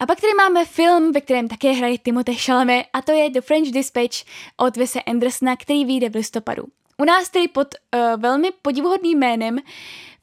A 0.00 0.06
pak 0.06 0.20
tady 0.20 0.34
máme 0.34 0.64
film, 0.64 1.12
ve 1.12 1.20
kterém 1.20 1.48
také 1.48 1.72
hraje 1.72 1.98
Timothée 1.98 2.36
Chalamet 2.36 2.86
a 2.92 3.02
to 3.02 3.12
je 3.12 3.30
The 3.30 3.40
French 3.40 3.68
Dispatch 3.68 4.16
od 4.56 4.76
Wese 4.76 5.02
Andersona, 5.02 5.56
který 5.56 5.84
vyjde 5.84 6.10
v 6.10 6.14
listopadu. 6.14 6.64
U 6.98 7.04
nás 7.04 7.30
tedy 7.30 7.48
pod 7.48 7.68
uh, 7.74 8.20
velmi 8.20 8.50
podivuhodným 8.62 9.18
jménem 9.18 9.58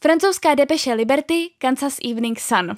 francouzská 0.01 0.55
depeše 0.55 0.93
Liberty, 0.93 1.49
Kansas 1.57 1.97
Evening 2.11 2.39
Sun. 2.39 2.77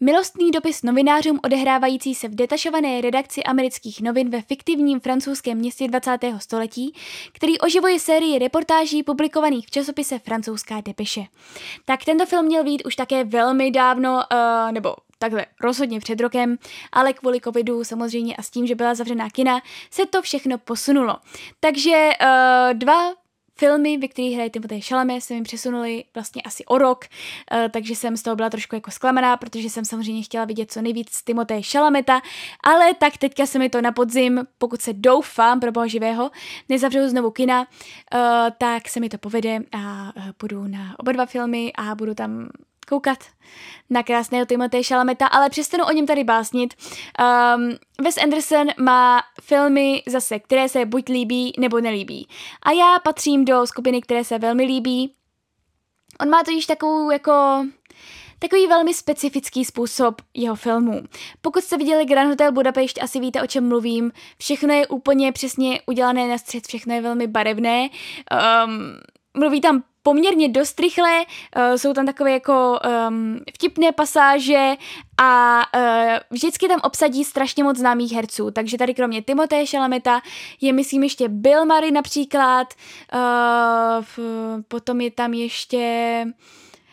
Milostný 0.00 0.50
dopis 0.50 0.82
novinářům 0.82 1.40
odehrávající 1.44 2.14
se 2.14 2.28
v 2.28 2.34
detašované 2.34 3.00
redakci 3.00 3.42
amerických 3.42 4.00
novin 4.00 4.30
ve 4.30 4.42
fiktivním 4.42 5.00
francouzském 5.00 5.58
městě 5.58 5.88
20. 5.88 6.18
století, 6.38 6.94
který 7.32 7.58
oživuje 7.58 7.98
sérii 7.98 8.38
reportáží 8.38 9.02
publikovaných 9.02 9.66
v 9.66 9.70
časopise 9.70 10.18
Francouzská 10.18 10.80
depeše. 10.80 11.20
Tak 11.84 12.04
tento 12.04 12.26
film 12.26 12.46
měl 12.46 12.64
být 12.64 12.86
už 12.86 12.96
také 12.96 13.24
velmi 13.24 13.70
dávno, 13.70 14.14
uh, 14.14 14.72
nebo 14.72 14.94
takhle 15.18 15.46
rozhodně 15.60 16.00
před 16.00 16.20
rokem, 16.20 16.56
ale 16.92 17.12
kvůli 17.12 17.40
covidu 17.40 17.84
samozřejmě 17.84 18.36
a 18.36 18.42
s 18.42 18.50
tím, 18.50 18.66
že 18.66 18.74
byla 18.74 18.94
zavřená 18.94 19.30
kina, 19.30 19.60
se 19.90 20.06
to 20.06 20.22
všechno 20.22 20.58
posunulo. 20.58 21.16
Takže 21.60 22.10
uh, 22.20 22.74
dva 22.78 23.25
filmy, 23.58 23.98
ve 23.98 24.08
kterých 24.08 24.34
hraje 24.34 24.50
Timothée 24.50 24.80
Chalamet, 24.80 25.22
se 25.22 25.34
mi 25.34 25.42
přesunuli 25.42 26.04
vlastně 26.14 26.42
asi 26.42 26.64
o 26.64 26.78
rok, 26.78 27.04
uh, 27.04 27.68
takže 27.70 27.96
jsem 27.96 28.16
z 28.16 28.22
toho 28.22 28.36
byla 28.36 28.50
trošku 28.50 28.74
jako 28.74 28.90
zklamaná, 28.90 29.36
protože 29.36 29.70
jsem 29.70 29.84
samozřejmě 29.84 30.22
chtěla 30.22 30.44
vidět 30.44 30.72
co 30.72 30.82
nejvíc 30.82 31.22
Timothée 31.22 31.62
Chalameta, 31.62 32.22
ale 32.64 32.94
tak 32.94 33.16
teďka 33.16 33.46
se 33.46 33.58
mi 33.58 33.68
to 33.68 33.80
na 33.80 33.92
podzim, 33.92 34.46
pokud 34.58 34.82
se 34.82 34.92
doufám 34.92 35.60
pro 35.60 35.72
boha 35.72 35.86
živého, 35.86 36.30
nezavřou 36.68 37.08
znovu 37.08 37.30
kina, 37.30 37.60
uh, 37.60 37.68
tak 38.58 38.88
se 38.88 39.00
mi 39.00 39.08
to 39.08 39.18
povede 39.18 39.58
a 39.72 40.12
uh, 40.16 40.22
půjdu 40.36 40.66
na 40.66 40.98
oba 40.98 41.12
dva 41.12 41.26
filmy 41.26 41.72
a 41.78 41.94
budu 41.94 42.14
tam 42.14 42.48
koukat 42.88 43.18
na 43.90 44.02
krásného 44.02 44.46
Timothée 44.46 44.82
Chalameta, 44.82 45.26
ale 45.26 45.50
přestanu 45.50 45.84
o 45.84 45.92
něm 45.92 46.06
tady 46.06 46.24
básnit. 46.24 46.74
Um, 47.56 47.70
Wes 48.04 48.16
Anderson 48.18 48.66
má 48.78 49.22
filmy 49.42 50.02
zase, 50.06 50.38
které 50.38 50.68
se 50.68 50.84
buď 50.84 51.08
líbí, 51.08 51.52
nebo 51.58 51.80
nelíbí. 51.80 52.28
A 52.62 52.70
já 52.70 52.98
patřím 53.04 53.44
do 53.44 53.66
skupiny, 53.66 54.00
které 54.00 54.24
se 54.24 54.38
velmi 54.38 54.64
líbí. 54.64 55.14
On 56.20 56.30
má 56.30 56.44
totiž 56.44 56.66
takovou 56.66 57.10
jako 57.10 57.66
takový 58.38 58.66
velmi 58.66 58.94
specifický 58.94 59.64
způsob 59.64 60.22
jeho 60.34 60.56
filmů. 60.56 61.02
Pokud 61.40 61.64
jste 61.64 61.76
viděli 61.76 62.04
Grand 62.04 62.30
Hotel 62.30 62.52
Budapešť, 62.52 63.02
asi 63.02 63.20
víte, 63.20 63.42
o 63.42 63.46
čem 63.46 63.68
mluvím. 63.68 64.12
Všechno 64.38 64.74
je 64.74 64.86
úplně 64.86 65.32
přesně 65.32 65.80
udělané 65.86 66.28
na 66.28 66.38
střed, 66.38 66.66
všechno 66.66 66.94
je 66.94 67.00
velmi 67.00 67.26
barevné. 67.26 67.88
Um, 67.88 68.96
mluví 69.36 69.60
tam 69.60 69.82
poměrně 70.06 70.48
dost 70.48 70.80
rychle, 70.80 71.24
uh, 71.24 71.76
jsou 71.76 71.92
tam 71.92 72.06
takové 72.06 72.30
jako 72.32 72.78
um, 73.08 73.40
vtipné 73.54 73.92
pasáže 73.92 74.74
a 75.18 75.62
uh, 75.76 75.82
vždycky 76.30 76.68
tam 76.68 76.80
obsadí 76.82 77.24
strašně 77.24 77.64
moc 77.64 77.78
známých 77.78 78.12
herců, 78.12 78.50
takže 78.50 78.78
tady 78.78 78.94
kromě 78.94 79.22
Timothée 79.22 79.66
Chalameta 79.66 80.20
je 80.60 80.72
myslím 80.72 81.02
ještě 81.02 81.28
Bill 81.28 81.66
Murray 81.66 81.90
například, 81.90 82.74
uh, 83.14 84.04
potom 84.68 85.00
je 85.00 85.10
tam 85.10 85.34
ještě... 85.34 86.24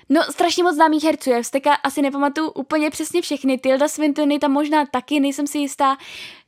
No, 0.10 0.24
strašně 0.24 0.64
moc 0.64 0.76
známých 0.76 1.04
herců, 1.04 1.30
já 1.30 1.42
teďka 1.52 1.74
asi 1.74 2.02
nepamatuju 2.02 2.50
úplně 2.50 2.90
přesně 2.90 3.22
všechny, 3.22 3.58
Tilda 3.58 3.88
Swinton 3.88 4.40
tam 4.40 4.52
možná 4.52 4.86
taky, 4.86 5.20
nejsem 5.20 5.48
si 5.48 5.58
jistá, 5.58 5.98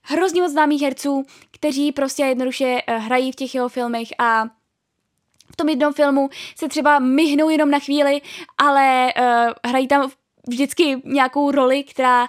hrozně 0.02 0.42
moc 0.42 0.52
známých 0.52 0.82
herců, 0.82 1.24
kteří 1.52 1.92
prostě 1.92 2.24
jednoduše 2.24 2.82
uh, 2.90 2.96
hrají 2.96 3.32
v 3.32 3.36
těch 3.36 3.56
jeho 3.56 3.70
filmech 3.70 4.08
a 4.20 4.46
v 5.52 5.56
tom 5.56 5.70
jednom 5.70 5.94
filmu 5.94 6.30
se 6.58 6.68
třeba 6.68 7.00
myhnou 7.00 7.50
jenom 7.50 7.72
na 7.72 7.80
chvíli, 7.80 8.22
ale 8.58 9.14
uh, 9.20 9.54
hrají 9.72 9.88
tam 9.88 10.10
vždycky 10.48 11.02
nějakou 11.06 11.52
roli, 11.52 11.84
která 11.84 12.28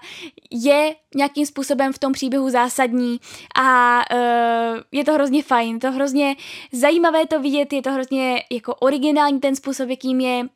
je 0.50 0.94
nějakým 1.14 1.46
způsobem 1.46 1.92
v 1.92 1.98
tom 1.98 2.12
příběhu 2.12 2.50
zásadní 2.50 3.20
a 3.60 4.00
uh, 4.14 4.80
je 4.92 5.04
to 5.04 5.12
hrozně 5.12 5.42
fajn, 5.42 5.78
to 5.78 5.92
hrozně 5.92 6.36
zajímavé 6.72 7.26
to 7.26 7.40
vidět, 7.40 7.72
je 7.72 7.82
to 7.82 7.92
hrozně 7.92 8.42
jako 8.50 8.74
originální 8.74 9.40
ten 9.40 9.56
způsob, 9.56 9.88
jakým 9.88 10.20
je 10.20 10.46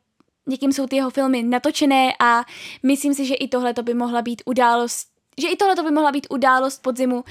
jakým 0.49 0.73
jsou 0.73 0.87
ty 0.87 0.95
jeho 0.95 1.09
filmy 1.09 1.43
natočené 1.43 2.13
a 2.19 2.43
myslím 2.83 3.13
si, 3.13 3.25
že 3.25 3.35
i 3.35 3.47
tohle 3.47 3.73
to 3.73 3.83
by 3.83 3.93
mohla 3.93 4.21
být 4.21 4.41
událost 4.45 5.10
že 5.41 5.47
i 5.47 5.55
tohle 5.55 5.75
by 5.75 5.91
mohla 5.91 6.11
být 6.11 6.27
událost 6.29 6.81
podzimu, 6.81 7.15
uh, 7.15 7.23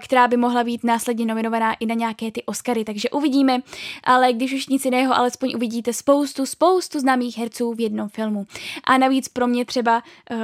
která 0.00 0.28
by 0.28 0.36
mohla 0.36 0.64
být 0.64 0.84
následně 0.84 1.26
nominovaná 1.26 1.74
i 1.74 1.86
na 1.86 1.94
nějaké 1.94 2.32
ty 2.32 2.42
Oscary, 2.44 2.84
takže 2.84 3.10
uvidíme, 3.10 3.58
ale 4.04 4.32
když 4.32 4.52
už 4.52 4.68
nic 4.68 4.84
jiného, 4.84 5.14
alespoň 5.14 5.52
uvidíte 5.56 5.92
spoustu, 5.92 6.46
spoustu 6.46 7.00
známých 7.00 7.38
herců 7.38 7.74
v 7.74 7.80
jednom 7.80 8.08
filmu. 8.08 8.46
A 8.84 8.98
navíc 8.98 9.28
pro 9.28 9.46
mě 9.46 9.64
třeba, 9.64 10.02
uh, 10.30 10.38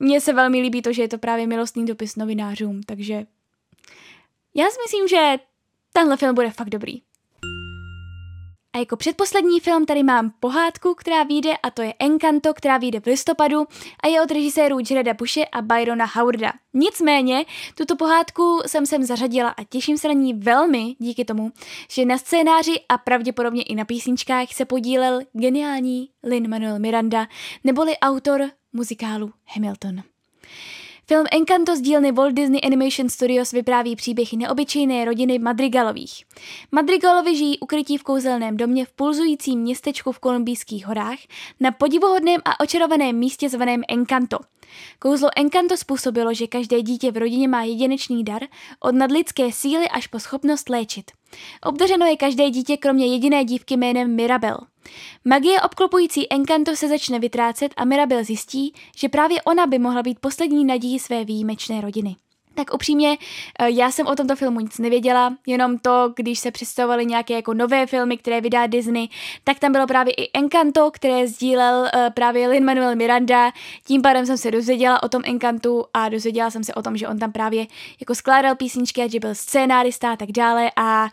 mně 0.00 0.20
se 0.20 0.32
velmi 0.32 0.60
líbí 0.60 0.82
to, 0.82 0.92
že 0.92 1.02
je 1.02 1.08
to 1.08 1.18
právě 1.18 1.46
milostný 1.46 1.86
dopis 1.86 2.16
novinářům, 2.16 2.82
takže 2.82 3.26
já 4.54 4.64
si 4.64 4.78
myslím, 4.86 5.08
že 5.08 5.36
tenhle 5.92 6.16
film 6.16 6.34
bude 6.34 6.50
fakt 6.50 6.68
dobrý. 6.68 7.00
A 8.76 8.78
jako 8.78 8.96
předposlední 8.96 9.60
film 9.60 9.86
tady 9.86 10.02
mám 10.02 10.32
pohádku, 10.40 10.94
která 10.94 11.22
vyjde 11.22 11.56
a 11.56 11.70
to 11.70 11.82
je 11.82 11.94
Encanto, 11.98 12.54
která 12.54 12.78
vyjde 12.78 13.00
v 13.00 13.06
listopadu 13.06 13.66
a 14.02 14.08
je 14.08 14.22
od 14.22 14.30
režisérů 14.30 14.78
Jareda 14.90 15.14
Bushe 15.14 15.44
a 15.46 15.62
Byrona 15.62 16.06
Howarda. 16.14 16.52
Nicméně, 16.74 17.44
tuto 17.74 17.96
pohádku 17.96 18.60
jsem 18.66 18.86
sem 18.86 19.04
zařadila 19.04 19.48
a 19.48 19.64
těším 19.64 19.98
se 19.98 20.08
na 20.08 20.14
ní 20.14 20.34
velmi 20.34 20.96
díky 20.98 21.24
tomu, 21.24 21.52
že 21.90 22.04
na 22.04 22.18
scénáři 22.18 22.80
a 22.88 22.98
pravděpodobně 22.98 23.62
i 23.62 23.74
na 23.74 23.84
písničkách 23.84 24.52
se 24.52 24.64
podílel 24.64 25.20
geniální 25.32 26.08
Lin-Manuel 26.24 26.78
Miranda, 26.78 27.26
neboli 27.64 27.98
autor 27.98 28.50
muzikálu 28.72 29.32
Hamilton. 29.54 30.02
Film 31.08 31.26
Encanto 31.32 31.76
z 31.76 31.80
dílny 31.80 32.12
Walt 32.12 32.34
Disney 32.34 32.60
Animation 32.64 33.08
Studios 33.08 33.52
vypráví 33.52 33.96
příběh 33.96 34.32
neobyčejné 34.32 35.04
rodiny 35.04 35.38
Madrigalových. 35.38 36.24
Madrigalovi 36.72 37.36
žijí 37.36 37.58
ukrytí 37.58 37.98
v 37.98 38.02
kouzelném 38.02 38.56
domě 38.56 38.86
v 38.86 38.92
pulzujícím 38.92 39.60
městečku 39.60 40.12
v 40.12 40.18
kolumbijských 40.18 40.86
horách 40.86 41.18
na 41.60 41.70
podivuhodném 41.70 42.40
a 42.44 42.60
očarovaném 42.60 43.16
místě 43.16 43.48
zvaném 43.48 43.82
Encanto. 43.88 44.38
Kouzlo 44.98 45.28
Encanto 45.36 45.76
způsobilo, 45.76 46.34
že 46.34 46.46
každé 46.46 46.82
dítě 46.82 47.12
v 47.12 47.16
rodině 47.16 47.48
má 47.48 47.62
jedinečný 47.62 48.24
dar, 48.24 48.42
od 48.80 48.94
nadlidské 48.94 49.52
síly 49.52 49.88
až 49.88 50.06
po 50.06 50.20
schopnost 50.20 50.68
léčit. 50.68 51.10
Obdařeno 51.62 52.06
je 52.06 52.16
každé 52.16 52.50
dítě 52.50 52.76
kromě 52.76 53.06
jediné 53.06 53.44
dívky 53.44 53.76
jménem 53.76 54.16
Mirabel. 54.16 54.56
Magie 55.24 55.60
obklopující 55.60 56.32
Encanto 56.32 56.76
se 56.76 56.88
začne 56.88 57.18
vytrácet 57.18 57.72
a 57.76 57.84
Mirabel 57.84 58.24
zjistí, 58.24 58.74
že 58.96 59.08
právě 59.08 59.42
ona 59.42 59.66
by 59.66 59.78
mohla 59.78 60.02
být 60.02 60.18
poslední 60.20 60.64
nadějí 60.64 60.98
své 60.98 61.24
výjimečné 61.24 61.80
rodiny. 61.80 62.16
Tak 62.56 62.74
upřímně, 62.74 63.16
eh, 63.58 63.70
já 63.70 63.90
jsem 63.90 64.06
o 64.06 64.16
tomto 64.16 64.36
filmu 64.36 64.60
nic 64.60 64.78
nevěděla, 64.78 65.34
jenom 65.46 65.78
to, 65.78 66.12
když 66.16 66.38
se 66.38 66.50
představovaly 66.50 67.06
nějaké 67.06 67.34
jako 67.34 67.54
nové 67.54 67.86
filmy, 67.86 68.16
které 68.16 68.40
vydá 68.40 68.66
Disney, 68.66 69.08
tak 69.44 69.58
tam 69.58 69.72
bylo 69.72 69.86
právě 69.86 70.14
i 70.14 70.30
Encanto, 70.34 70.90
které 70.90 71.28
sdílel 71.28 71.80
uh, 71.80 72.10
právě 72.14 72.48
Lin-Manuel 72.48 72.96
Miranda, 72.96 73.52
tím 73.84 74.02
pádem 74.02 74.26
jsem 74.26 74.38
se 74.38 74.50
dozvěděla 74.50 75.02
o 75.02 75.08
tom 75.08 75.22
Encantu 75.24 75.84
a 75.94 76.08
dozvěděla 76.08 76.50
jsem 76.50 76.64
se 76.64 76.74
o 76.74 76.82
tom, 76.82 76.96
že 76.96 77.08
on 77.08 77.18
tam 77.18 77.32
právě 77.32 77.66
jako 78.00 78.14
skládal 78.14 78.54
písničky 78.54 79.02
a 79.02 79.08
že 79.08 79.20
byl 79.20 79.34
scénárista 79.34 80.12
a 80.12 80.16
tak 80.16 80.32
dále. 80.32 80.70
A 80.76 81.04
uh, 81.04 81.10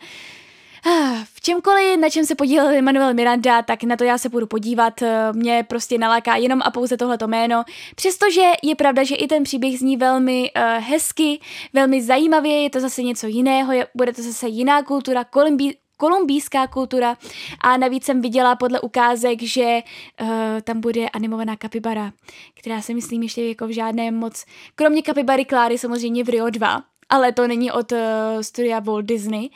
v 1.34 1.40
čemkoliv, 1.40 2.00
na 2.00 2.10
čem 2.10 2.26
se 2.26 2.34
podílel 2.34 2.82
Manuel 2.82 3.14
Miranda, 3.14 3.62
tak 3.62 3.82
na 3.82 3.96
to 3.96 4.04
já 4.04 4.18
se 4.18 4.28
budu 4.28 4.46
podívat. 4.46 5.02
Eh, 5.02 5.32
mě 5.32 5.64
prostě 5.68 5.98
naláká 5.98 6.36
jenom 6.36 6.60
a 6.64 6.70
pouze 6.70 6.96
tohleto 6.96 7.28
jméno. 7.28 7.64
Přestože 7.94 8.42
je 8.62 8.74
pravda, 8.74 9.04
že 9.04 9.14
i 9.14 9.26
ten 9.26 9.42
příběh 9.42 9.78
zní 9.78 9.96
velmi 9.96 10.50
uh, 10.56 10.62
hezky, 10.84 11.40
velmi 11.72 12.02
zajímavě, 12.02 12.62
je 12.62 12.70
to 12.70 12.80
zase 12.80 13.02
něco 13.02 13.26
jiného, 13.26 13.72
je, 13.72 13.86
bude 13.94 14.12
to 14.12 14.22
zase 14.22 14.48
jiná 14.48 14.82
kultura, 14.82 15.24
kolumbí, 15.24 15.76
kolumbijská 15.96 16.66
kultura 16.66 17.16
a 17.60 17.76
navíc 17.76 18.04
jsem 18.04 18.20
viděla 18.20 18.56
podle 18.56 18.80
ukázek, 18.80 19.42
že 19.42 19.82
uh, 20.20 20.28
tam 20.64 20.80
bude 20.80 21.08
animovaná 21.08 21.56
kapibara, 21.56 22.12
která 22.54 22.82
se 22.82 22.94
myslím 22.94 23.22
ještě 23.22 23.44
jako 23.48 23.66
v 23.66 23.70
žádném 23.70 24.14
moc, 24.14 24.44
kromě 24.74 25.02
kapibary 25.02 25.44
Kláry 25.44 25.78
samozřejmě 25.78 26.24
v 26.24 26.28
Rio 26.28 26.50
2, 26.50 26.82
ale 27.08 27.32
to 27.32 27.48
není 27.48 27.72
od 27.72 27.92
uh, 27.92 27.98
studia 28.40 28.80
Walt 28.80 29.04
Disney, 29.04 29.50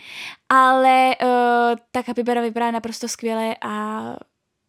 ale 0.49 1.17
uh, 1.23 1.29
ta 1.91 2.03
kapibara 2.03 2.41
vypadá 2.41 2.71
naprosto 2.71 3.09
skvěle 3.09 3.57
a 3.61 4.03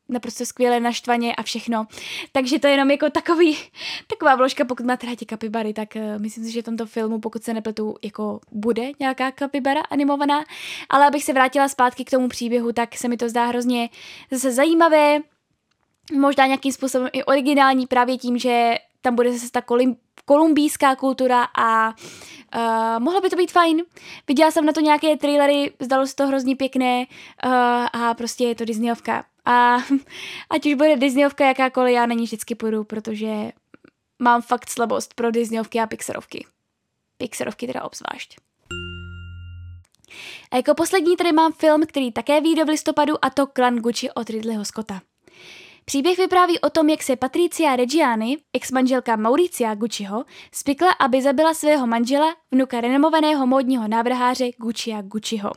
naprosto 0.10 0.46
skvěle 0.46 0.80
naštvaně 0.80 1.36
a 1.36 1.44
všechno. 1.44 1.88
Takže 2.32 2.60
to 2.60 2.68
je 2.68 2.74
jenom 2.74 2.92
jako 2.92 3.10
takový, 3.10 3.58
taková 4.08 4.36
vložka, 4.36 4.65
pokud 4.65 4.86
máte 4.86 5.08
rádi 5.08 5.26
kapibary, 5.26 5.74
tak 5.74 5.89
uh, 5.96 6.22
myslím 6.22 6.44
si, 6.44 6.52
že 6.52 6.62
v 6.62 6.65
tomto 6.65 6.86
filmu, 6.86 7.20
pokud 7.20 7.44
se 7.44 7.54
nepletu, 7.54 7.96
jako 8.04 8.39
bude 8.52 8.92
nějaká 9.00 9.32
kapibara 9.32 9.82
animovaná. 9.82 10.44
Ale 10.89 11.08
abych 11.08 11.24
se 11.24 11.34
vrátila 11.34 11.68
zpátky 11.68 12.06
k 12.06 12.12
tomu 12.12 12.28
příběhu, 12.28 12.72
tak 12.72 12.98
se 12.98 13.08
mi 13.08 13.18
to 13.18 13.30
zdá 13.30 13.46
hrozně 13.46 13.89
zase 14.32 14.52
zajímavé, 14.52 15.20
možná 16.13 16.46
nějakým 16.46 16.72
způsobem 16.72 17.10
i 17.13 17.24
originální 17.24 17.88
právě 17.88 18.18
tím, 18.18 18.38
že 18.38 18.76
tam 19.02 19.15
bude 19.15 19.34
zase 19.34 19.52
ta 19.52 19.62
kolumbijská 20.30 20.96
kultura 20.96 21.48
a 21.58 21.89
uh, 21.89 23.04
mohlo 23.04 23.22
by 23.22 23.30
to 23.30 23.36
být 23.36 23.52
fajn. 23.52 23.82
Viděla 24.28 24.52
jsem 24.52 24.65
na 24.65 24.74
to 24.74 24.80
nějaké 24.80 25.18
trailery, 25.18 25.74
zdalo 25.80 26.08
se 26.08 26.15
to 26.15 26.28
hrozně 26.28 26.56
pěkné 26.56 27.06
uh, 27.46 27.52
a 27.94 28.13
prostě 28.13 28.44
je 28.44 28.56
to 28.56 28.65
Disneyovka. 28.65 29.26
A 29.46 29.78
ať 30.50 30.65
už 30.65 30.74
bude 30.74 30.98
Disneyovka 30.98 31.46
jakákoliv, 31.46 31.94
já 31.94 32.06
na 32.06 32.13
ní 32.13 32.24
vždycky 32.24 32.56
půjdu, 32.56 32.84
protože 32.84 33.52
mám 34.20 34.42
fakt 34.42 34.70
slabost 34.70 35.13
pro 35.13 35.32
Disneyovky 35.32 35.80
a 35.80 35.88
Pixarovky. 35.88 36.46
Pixarovky 37.18 37.68
teda 37.68 37.84
obzvlášť. 37.84 38.38
A 40.52 40.56
jako 40.56 40.74
poslední 40.74 41.18
tady 41.18 41.32
mám 41.32 41.54
film, 41.54 41.86
který 41.86 42.12
také 42.12 42.42
vyjde 42.42 42.65
v 42.65 42.70
listopadu 42.70 43.26
a 43.26 43.30
to 43.30 43.48
Klan 43.48 43.76
Gucci 43.76 44.12
od 44.12 44.30
Ridleyho 44.30 44.65
Scotta. 44.65 45.02
Příběh 45.89 46.17
vypráví 46.17 46.60
o 46.60 46.69
tom, 46.69 46.89
jak 46.89 47.04
se 47.04 47.15
Patricia 47.15 47.75
Reggiani, 47.75 48.38
ex-manželka 48.54 49.15
Mauricia 49.15 49.75
Gucciho, 49.75 50.25
spikla, 50.52 50.91
aby 50.91 51.21
zabila 51.21 51.54
svého 51.54 51.88
manžela, 51.88 52.36
vnuka 52.52 52.82
renomovaného 52.82 53.47
módního 53.47 53.88
návrháře 53.88 54.49
Guccia 54.58 55.02
Gucciho. 55.02 55.52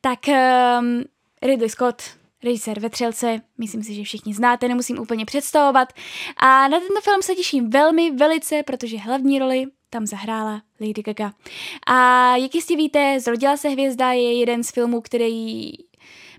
Tak 0.00 0.18
um, 0.28 1.04
Ridley 1.42 1.68
Scott, 1.68 2.02
režisér 2.44 2.80
Vetřelce, 2.80 3.40
myslím 3.58 3.82
si, 3.82 3.94
že 3.94 4.02
všichni 4.02 4.34
znáte, 4.34 4.68
nemusím 4.68 4.98
úplně 4.98 5.24
představovat. 5.24 5.92
A 6.36 6.68
na 6.68 6.80
tento 6.80 7.00
film 7.00 7.22
se 7.22 7.34
těším 7.34 7.70
velmi, 7.70 8.10
velice, 8.10 8.62
protože 8.62 8.98
hlavní 8.98 9.38
roli 9.38 9.66
tam 9.90 10.06
zahrála 10.06 10.62
Lady 10.80 11.02
Gaga. 11.02 11.32
A 11.86 12.36
jak 12.36 12.54
jistě 12.54 12.76
víte, 12.76 13.20
Zrodila 13.20 13.56
se 13.56 13.68
hvězda 13.68 14.12
je 14.12 14.38
jeden 14.38 14.64
z 14.64 14.70
filmů, 14.70 15.00
který 15.00 15.72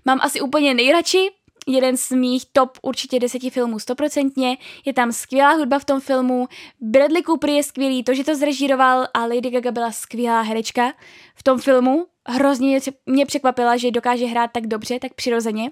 mám 0.04 0.18
asi 0.22 0.40
úplně 0.40 0.74
nejradši, 0.74 1.30
jeden 1.66 1.96
z 1.96 2.10
mých 2.10 2.44
top 2.52 2.78
určitě 2.82 3.20
deseti 3.20 3.50
filmů 3.50 3.78
stoprocentně. 3.78 4.56
Je 4.84 4.92
tam 4.92 5.12
skvělá 5.12 5.52
hudba 5.52 5.78
v 5.78 5.84
tom 5.84 6.00
filmu, 6.00 6.48
Bradley 6.80 7.22
Cooper 7.22 7.50
je 7.50 7.62
skvělý, 7.62 8.04
to, 8.04 8.14
že 8.14 8.24
to 8.24 8.36
zrežíroval 8.36 9.06
a 9.14 9.20
Lady 9.26 9.50
Gaga 9.50 9.70
byla 9.70 9.92
skvělá 9.92 10.40
herečka 10.40 10.92
v 11.34 11.42
tom 11.42 11.58
filmu. 11.58 12.06
Hrozně 12.28 12.80
mě 13.06 13.26
překvapila, 13.26 13.76
že 13.76 13.90
dokáže 13.90 14.26
hrát 14.26 14.50
tak 14.52 14.66
dobře, 14.66 14.98
tak 15.00 15.14
přirozeně. 15.14 15.70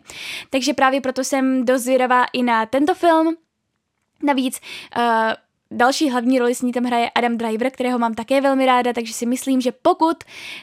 Takže 0.50 0.74
právě 0.74 1.00
proto 1.00 1.24
jsem 1.24 1.64
dost 1.64 1.82
zvědavá 1.82 2.24
i 2.32 2.42
na 2.42 2.66
tento 2.66 2.94
film. 2.94 3.36
Navíc 4.22 4.60
uh, 4.96 5.02
Další 5.74 6.10
hlavní 6.10 6.38
roli 6.38 6.54
s 6.54 6.62
ní 6.62 6.72
tam 6.72 6.84
hraje 6.84 7.10
Adam 7.14 7.36
Driver, 7.36 7.70
kterého 7.70 7.98
mám 7.98 8.14
také 8.14 8.40
velmi 8.40 8.66
ráda, 8.66 8.92
takže 8.92 9.12
si 9.12 9.26
myslím, 9.26 9.60
že 9.60 9.72
pokud 9.72 10.16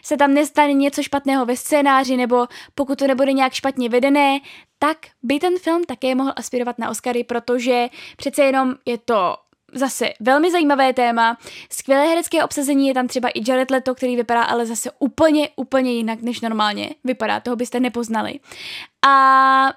se 0.03 0.17
tam 0.17 0.33
nestane 0.33 0.73
něco 0.73 1.03
špatného 1.03 1.45
ve 1.45 1.57
scénáři 1.57 2.17
nebo 2.17 2.47
pokud 2.75 2.99
to 2.99 3.07
nebude 3.07 3.33
nějak 3.33 3.53
špatně 3.53 3.89
vedené, 3.89 4.39
tak 4.79 4.97
by 5.23 5.39
ten 5.39 5.59
film 5.59 5.83
také 5.83 6.15
mohl 6.15 6.33
aspirovat 6.35 6.79
na 6.79 6.89
Oscary, 6.89 7.23
protože 7.23 7.87
přece 8.17 8.43
jenom 8.43 8.75
je 8.85 8.97
to 8.97 9.35
zase 9.73 10.09
velmi 10.19 10.51
zajímavé 10.51 10.93
téma. 10.93 11.37
Skvělé 11.71 12.07
herecké 12.07 12.43
obsazení 12.43 12.87
je 12.87 12.93
tam 12.93 13.07
třeba 13.07 13.29
i 13.29 13.41
Jared 13.47 13.71
Leto, 13.71 13.95
který 13.95 14.15
vypadá 14.15 14.43
ale 14.43 14.65
zase 14.65 14.91
úplně, 14.99 15.49
úplně 15.55 15.91
jinak, 15.91 16.21
než 16.21 16.41
normálně 16.41 16.89
vypadá. 17.03 17.39
Toho 17.39 17.55
byste 17.55 17.79
nepoznali. 17.79 18.39
A 19.07 19.73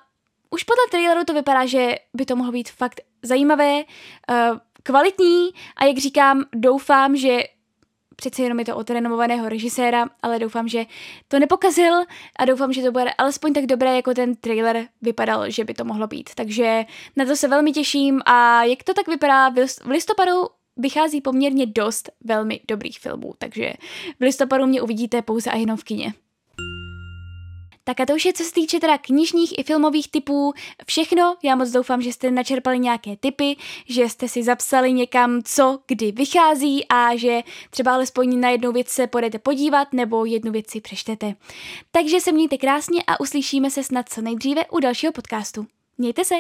už 0.51 0.65
podle 0.65 0.83
traileru 0.91 1.25
to 1.25 1.35
vypadá, 1.35 1.67
že 1.67 1.95
by 2.15 2.27
to 2.27 2.37
mohlo 2.37 2.53
být 2.53 2.71
fakt 2.71 3.01
zajímavé, 3.23 3.75
uh, 3.75 4.59
kvalitní 4.83 5.51
a 5.77 5.85
jak 5.85 5.99
říkám, 5.99 6.45
doufám, 6.55 7.17
že 7.17 7.43
přece 8.17 8.43
jenom 8.43 8.59
je 8.59 8.65
to 8.65 8.77
od 8.77 8.91
renomovaného 8.91 9.49
režiséra, 9.49 10.09
ale 10.23 10.39
doufám, 10.39 10.69
že 10.69 10.87
to 11.29 11.39
nepokazil 11.39 11.95
a 12.37 12.45
doufám, 12.45 12.73
že 12.73 12.83
to 12.83 12.93
bude 12.93 13.11
alespoň 13.19 13.53
tak 13.53 13.67
dobré, 13.67 13.97
jako 13.97 14.15
ten 14.15 14.37
trailer 14.37 14.89
vypadal, 15.03 15.51
že 15.51 15.65
by 15.65 15.75
to 15.75 15.85
mohlo 15.85 16.07
být. 16.07 16.31
Takže 16.35 16.85
na 17.17 17.25
to 17.25 17.37
se 17.37 17.49
velmi 17.49 17.73
těším 17.73 18.21
a 18.27 18.65
jak 18.65 18.83
to 18.83 18.95
tak 18.95 19.09
vypadá, 19.09 19.49
v 19.85 19.89
listopadu 19.91 20.33
vychází 20.77 21.21
poměrně 21.21 21.67
dost 21.67 22.11
velmi 22.25 22.61
dobrých 22.69 22.99
filmů, 22.99 23.35
takže 23.39 23.73
v 24.21 24.23
listopadu 24.23 24.67
mě 24.67 24.83
uvidíte 24.83 25.23
pouze 25.23 25.51
a 25.51 25.57
jenom 25.57 25.77
v 25.77 25.85
kině. 25.85 26.15
Tak 27.85 28.01
a 28.01 28.07
to 28.07 28.15
už 28.15 28.25
je 28.25 28.33
co 28.33 28.45
se 28.45 28.53
týče 28.53 28.81
teda 28.81 28.99
knižních 28.99 29.59
i 29.59 29.63
filmových 29.63 30.11
typů 30.11 30.53
všechno. 30.87 31.37
Já 31.43 31.57
moc 31.57 31.71
doufám, 31.71 32.03
že 32.03 32.13
jste 32.13 32.31
načerpali 32.31 32.79
nějaké 32.79 33.17
typy, 33.17 33.57
že 33.89 34.09
jste 34.09 34.29
si 34.29 34.43
zapsali 34.43 34.93
někam, 34.93 35.43
co 35.45 35.79
kdy 35.87 36.13
vychází 36.13 36.89
a 36.89 37.17
že 37.17 37.41
třeba 37.71 37.95
alespoň 37.95 38.41
na 38.41 38.51
jednu 38.51 38.73
věc 38.73 38.89
se 38.89 39.07
půjdete 39.07 39.39
podívat 39.39 39.93
nebo 39.93 40.25
jednu 40.25 40.53
věc 40.53 40.71
si 40.71 40.81
přečtete. 40.81 41.35
Takže 41.91 42.21
se 42.21 42.33
mějte 42.33 42.59
krásně 42.59 43.03
a 43.07 43.21
uslyšíme 43.21 43.71
se 43.71 43.85
snad 43.85 44.09
co 44.09 44.21
nejdříve 44.21 44.67
u 44.67 44.81
dalšího 44.81 45.13
podcastu. 45.13 45.67
Mějte 45.99 46.25
se! 46.25 46.35